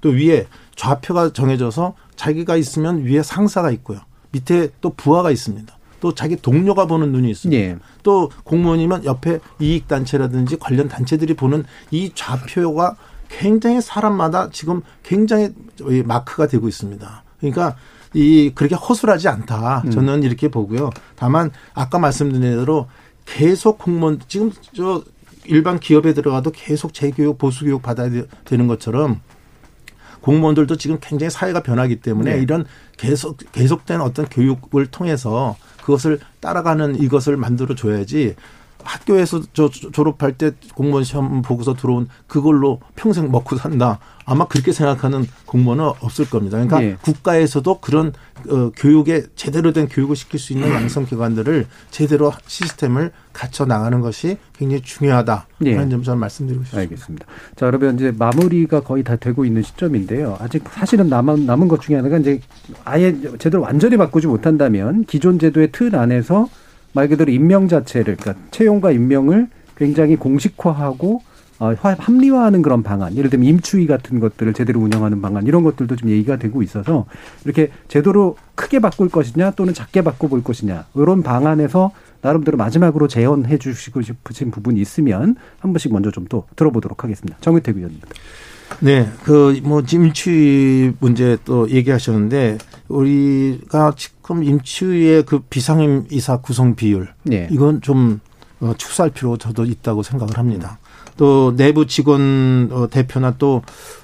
[0.00, 0.46] 또 위에
[0.76, 4.00] 좌표가 정해져서 자기가 있으면 위에 상사가 있고요.
[4.32, 5.77] 밑에 또 부하가 있습니다.
[6.00, 7.62] 또 자기 동료가 보는 눈이 있습니다.
[7.62, 7.76] 예.
[8.02, 12.96] 또 공무원이면 옆에 이익 단체라든지 관련 단체들이 보는 이 좌표가
[13.28, 15.50] 굉장히 사람마다 지금 굉장히
[16.04, 17.24] 마크가 되고 있습니다.
[17.40, 17.76] 그러니까
[18.14, 19.82] 이 그렇게 허술하지 않다.
[19.84, 19.90] 음.
[19.90, 20.22] 저는 음.
[20.22, 20.90] 이렇게 보고요.
[21.16, 22.88] 다만 아까 말씀드린 대로
[23.26, 25.02] 계속 공무원 지금 저
[25.44, 28.10] 일반 기업에 들어가도 계속 재교육 보수교육 받아야
[28.44, 29.20] 되는 것처럼
[30.20, 32.42] 공무원들도 지금 굉장히 사회가 변하기 때문에 네.
[32.42, 35.56] 이런 계속 계속된 어떤 교육을 통해서
[35.88, 38.34] 그것을 따라가는 이것을 만들어 줘야지
[38.84, 43.98] 학교에서 저 졸업할 때 공무원 시험 보고서 들어온 그걸로 평생 먹고 산다.
[44.24, 46.58] 아마 그렇게 생각하는 공무원은 없을 겁니다.
[46.58, 46.96] 그러니까 예.
[47.00, 48.12] 국가에서도 그런
[48.48, 54.36] 어, 교육에 제대로 된 교육을 시킬 수 있는 양성 기관들을 제대로 시스템을 갖춰 나가는 것이
[54.56, 55.46] 굉장히 중요하다.
[55.64, 55.72] 예.
[55.72, 56.82] 그런 점 저는 말씀드리고 싶습니다.
[56.82, 57.26] 알겠습니다.
[57.56, 60.36] 자, 그러면 이제 마무리가 거의 다 되고 있는 시점인데요.
[60.40, 62.40] 아직 사실은 남은 남은 것 중에 하나가 이제
[62.84, 66.48] 아예 제대로 완전히 바꾸지 못한다면 기존 제도의 틀 안에서
[66.92, 71.22] 말 그대로 임명 자체를 그러니까 채용과 임명을 굉장히 공식화하고
[71.60, 76.08] 어, 합리화하는 그런 방안, 예를 들면 임추위 같은 것들을 제대로 운영하는 방안 이런 것들도 좀
[76.08, 77.06] 얘기가 되고 있어서
[77.44, 81.90] 이렇게 제도로 크게 바꿀 것이냐 또는 작게 바꿔볼 것이냐 이런 방안에서
[82.22, 87.36] 나름대로 마지막으로 재현해 주시고 싶으신 부분이 있으면 한 번씩 먼저 좀 또 들어보도록 하겠습니다.
[87.40, 88.06] 정의태 위원입니다.
[88.80, 93.94] 네, 그 뭐 임추위 문제 또 얘기하셨는데 우리가
[94.28, 97.48] 지금 임추위의 그 비상임 이사 구성 비율 네.
[97.50, 98.20] 이건 좀
[98.60, 100.78] 어, 축소할 필요 저도 있다고 생각을 합니다.
[101.16, 103.62] 또 내부 직원 어, 대표나 또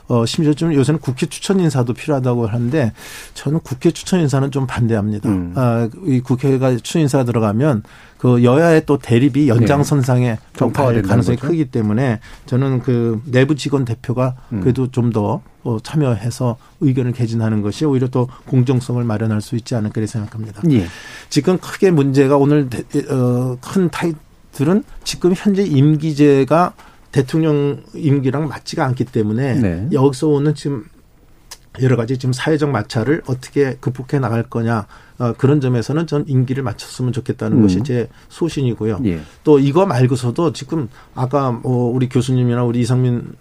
[0.09, 2.95] 어, 심지어 좀 요새는 국회 추천 인사도 필요하다고 하는데
[3.35, 5.29] 저는 국회 추천 인사는 좀 반대합니다.
[5.29, 5.53] 음.
[5.57, 7.83] 아, 이 국회가 추천 인사가 들어가면
[8.25, 10.37] 그 여야의 또 대립이 연장선상에 네.
[10.55, 11.47] 좀 정파가 갈 된다는 가능성이 거죠?
[11.49, 14.63] 크기 때문에 저는 그 내부 직원 대표가 음.
[14.63, 20.63] 그래도 좀더 어, 참여해서 의견을 개진하는 것이 오히려 또 공정성을 마련할 수 있지 않을까 생각합니다.
[20.71, 20.87] 예.
[21.29, 26.73] 지금 크게 문제가 오늘 대- 어, 큰 타이틀은 지금 현재 임기제가
[27.13, 29.89] 대통령 임기랑 맞지가 않기 때문에 네.
[29.93, 30.87] 여기서 오는 지금
[31.83, 34.87] 여러 가지 지금 사회적 마찰을 어떻게 극복해 나갈 거냐
[35.19, 37.63] 어, 그런 점에서는 전 임기를 맞췄으면 좋겠다는 음.
[37.63, 39.01] 것이 제 소신이고요.
[39.07, 39.21] 예.
[39.43, 43.35] 또 이거 말고서도 지금 아까 뭐 우리 교수님이나 우리 이상민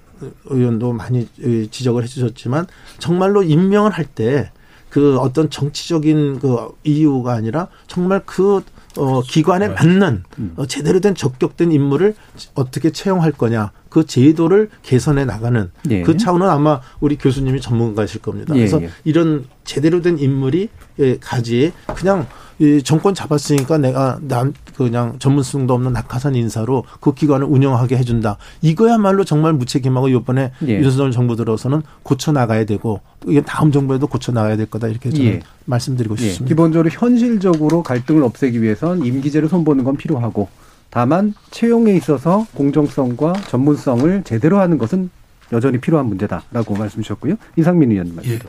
[0.45, 1.27] 의원도 많이
[1.69, 2.67] 지적을 해주셨지만
[2.99, 4.51] 정말로 임명을 할 때
[4.93, 8.61] 그 어떤 정치적인 그 이유가 아니라 정말 그
[8.98, 10.24] 어, 기관에 맞는
[10.56, 12.16] 어, 제대로 된 적격된 인물을
[12.54, 16.02] 어떻게 채용할 거냐 그 제도를 개선해 나가는 예.
[16.02, 18.56] 그 차원은 아마 우리 교수님이 전문가실 겁니다.
[18.56, 18.89] 예, 그래서 예.
[19.04, 20.70] 이런 제대로 된 인물이
[21.00, 22.28] 예, 가지 그냥
[22.60, 28.38] 이 정권 잡았으니까 내가 남 그냥 전문성도 없는 낙하산 인사로 그 기관을 운영하게 해준다.
[28.62, 30.80] 이거야말로 정말 무책임하고 이번에 예.
[30.80, 35.26] 윤석열 정부 들어서는 고쳐 나가야 되고 이게 다음 정부에도 고쳐 나가야 될 거다 이렇게 저는
[35.26, 35.39] 예.
[35.66, 36.49] 말씀드리고 예, 싶습니다.
[36.49, 40.47] 기본적으로 현실적으로 갈등을 없애기 위해선 임기제를 손보는 건 필요하고
[40.89, 45.10] 다만 채용에 있어서 공정성과 전문성을 제대로 하는 것은
[45.51, 47.36] 여전히 필요한 문제다라고 말씀 주셨고요.
[47.58, 48.34] 이상민 의원님 말씀.
[48.34, 48.39] 예.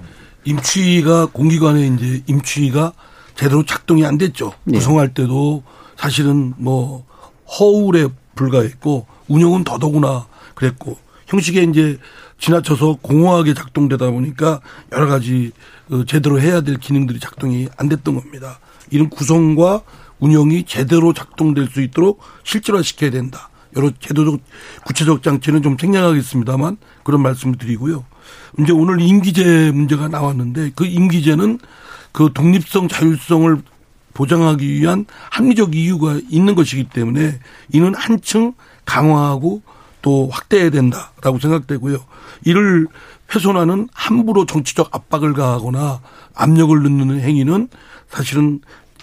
[0.44, 2.92] 임치가 공기관의 이제 임치가
[3.34, 4.52] 제대로 작동이 안 됐죠.
[4.72, 4.78] 예.
[4.78, 5.62] 구성할 때도
[5.96, 7.04] 사실은 뭐
[7.58, 11.98] 허울에 불과했고 운영은 더더구나 그랬고 형식에 이제
[12.38, 14.60] 지나쳐서 공허하게 작동되다 보니까
[14.92, 15.52] 여러 가지
[15.88, 18.58] 그 제대로 해야 될 기능들이 작동이 안 됐던 겁니다.
[18.90, 19.82] 이런 구성과
[20.18, 23.50] 운영이 제대로 작동될 수 있도록 실질화 시켜야 된다.
[23.76, 24.40] 여러 제도적
[24.84, 28.04] 구체적 장치는 좀 생략하겠습니다만 그런 말씀을 드리고요.
[28.60, 31.58] 이제 오늘 임기제 문제가 나왔는데 그 임기제는
[32.14, 33.60] 그 독립성 자율성을
[34.14, 37.40] 보장하기 위한 합리적 이유가 있는 것이기 때문에
[37.72, 38.54] 이는 한층
[38.84, 39.62] 강화하고
[40.00, 41.98] 또 확대해야 된다라고 생각되고요.
[42.44, 42.86] 이를
[43.34, 46.00] 훼손하는 함부로 정치적 압박을 가하거나
[46.36, 47.68] 압력을 넣는 행위는
[48.08, 48.60] 사실은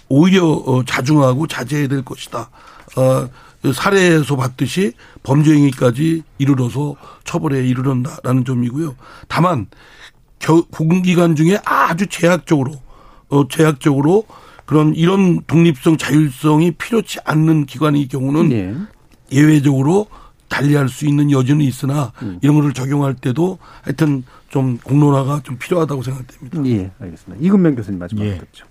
[0.07, 2.49] 오히려 어, 자중하고 자제해야 될 것이다.
[2.95, 3.27] 어,
[3.73, 4.93] 사례에서 봤듯이
[5.23, 6.95] 범죄 행위까지 이르러서
[7.25, 8.95] 처벌에 이르른다라는 점이고요.
[9.27, 9.67] 다만
[10.39, 12.79] 겨, 공기관 중에 아주 제약적으로
[13.31, 14.25] 어, 제약적으로
[14.65, 18.75] 그런 이런 독립성 자율성이 필요치 않는 기관의 경우는 예.
[19.31, 20.07] 예외적으로
[20.47, 22.37] 달리할 수 있는 여지는 있으나 음.
[22.41, 26.65] 이런 거를 적용할 때도 하여튼 좀 공론화가 좀 필요하다고 생각됩니다.
[26.65, 27.43] 예, 알겠습니다.
[27.45, 28.37] 이근명 교수님 마지막 예.
[28.37, 28.65] 듣죠.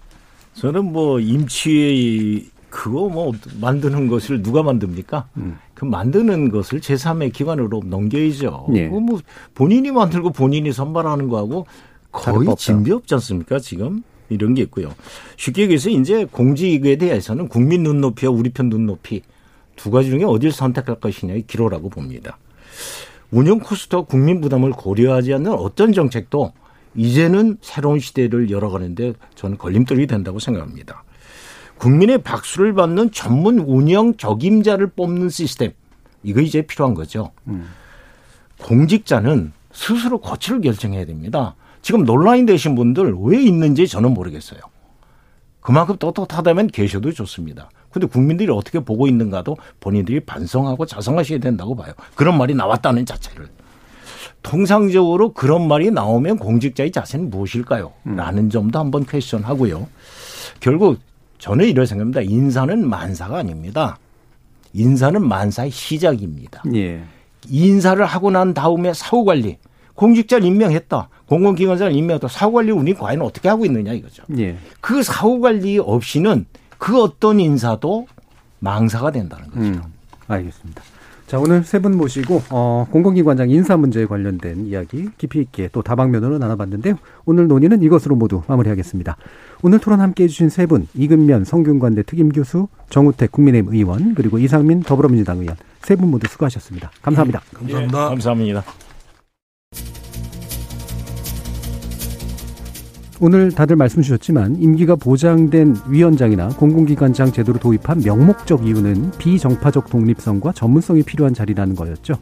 [0.54, 5.28] 저는 뭐 임치의 그거 뭐 만드는 것을 누가 만듭니까?
[5.38, 5.58] 음.
[5.74, 8.68] 그 만드는 것을 제3의 기관으로 넘겨야죠.
[8.74, 8.88] 예.
[8.88, 9.20] 그거 뭐
[9.54, 11.66] 본인이 만들고 본인이 선발하는 거하고
[12.12, 12.54] 거의.
[12.56, 13.58] 진배 없지 않습니까?
[13.58, 14.94] 지금 이런 게 있고요.
[15.36, 19.22] 쉽게 얘기해서 이제 공직에 대해서는 국민 눈높이와 우리 편 눈높이
[19.76, 22.38] 두 가지 중에 어디를 선택할 것이냐의 기로라고 봅니다.
[23.30, 26.52] 운영 코스트와 국민 부담을 고려하지 않는 어떤 정책도
[26.94, 31.04] 이제는 새로운 시대를 열어가는데 저는 걸림돌이 된다고 생각합니다.
[31.78, 35.72] 국민의 박수를 받는 전문 운영 적임자를 뽑는 시스템
[36.22, 37.30] 이거 이제 필요한 거죠.
[38.58, 41.54] 공직자는 스스로 거취를 결정해야 됩니다.
[41.82, 44.60] 지금 논란이 되신 분들 왜 있는지 저는 모르겠어요.
[45.60, 47.70] 그만큼 떳떳하다면 계셔도 좋습니다.
[47.90, 51.92] 근데 국민들이 어떻게 보고 있는가도 본인들이 반성하고 자성하셔야 된다고 봐요.
[52.14, 53.48] 그런 말이 나왔다는 자체를.
[54.42, 57.92] 통상적으로 그런 말이 나오면 공직자의 자세는 무엇일까요?
[58.04, 59.86] 라는 점도 한번 퀘스천 하고요.
[60.60, 60.98] 결국
[61.38, 62.22] 저는 이런 생각입니다.
[62.22, 63.98] 인사는 만사가 아닙니다.
[64.72, 66.62] 인사는 만사의 시작입니다.
[66.74, 67.02] 예.
[67.48, 69.58] 인사를 하고 난 다음에 사후 관리.
[70.00, 71.08] 공직자를 임명했다.
[71.28, 72.26] 공공기관장을 임명했다.
[72.28, 74.22] 사후 관리 우리 과연 어떻게 하고 있느냐 이거죠.
[74.38, 74.56] 예.
[74.80, 76.46] 그 사후 관리 없이는
[76.78, 78.06] 그 어떤 인사도
[78.60, 79.60] 망사가 된다는 거죠.
[79.60, 79.82] 음,
[80.26, 80.82] 알겠습니다.
[81.26, 86.38] 자, 오늘 세 분 모시고, 어, 공공기관장 인사 문제에 관련된 이야기 깊이 있게 또 다방면으로
[86.38, 86.94] 나눠봤는데요.
[87.26, 89.16] 오늘 논의는 이것으로 모두 마무리하겠습니다.
[89.62, 95.40] 오늘 토론 함께 해주신 세 분, 이근면 성균관대 특임교수, 정우택 국민의힘 의원, 그리고 이상민 더불어민주당
[95.40, 96.90] 의원, 세 분 모두 수고하셨습니다.
[97.02, 97.42] 감사합니다.
[97.54, 98.08] 감사합니다.
[98.08, 98.89] 감사합니다.
[103.22, 111.02] 오늘 다들 말씀 주셨지만 임기가 보장된 위원장이나 공공기관장 제도로 도입한 명목적 이유는 비정파적 독립성과 전문성이
[111.02, 112.14] 필요한 자리라는 거였죠.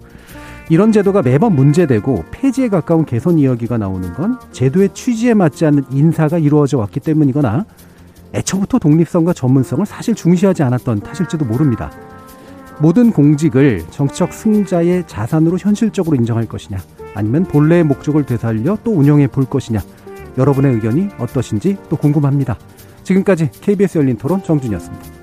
[0.69, 6.37] 이런 제도가 매번 문제되고 폐지에 가까운 개선 이야기가 나오는 건 제도의 취지에 맞지 않는 인사가
[6.37, 7.65] 이루어져 왔기 때문이거나
[8.35, 11.93] 애초부터 독립성과 전문성을 사실 중시하지 않았던 탓일지도 모릅니다.
[12.81, 16.79] 모든 공직을 정치적 승자의 자산으로 현실적으로 인정할 것이냐,
[17.15, 19.81] 아니면 본래의 목적을 되살려 또 운영해 볼 것이냐,
[20.39, 22.57] 여러분의 의견이 어떠신지 또 궁금합니다.
[23.03, 25.18] 지금까지 KBS 열린 토론 정준이었습니다.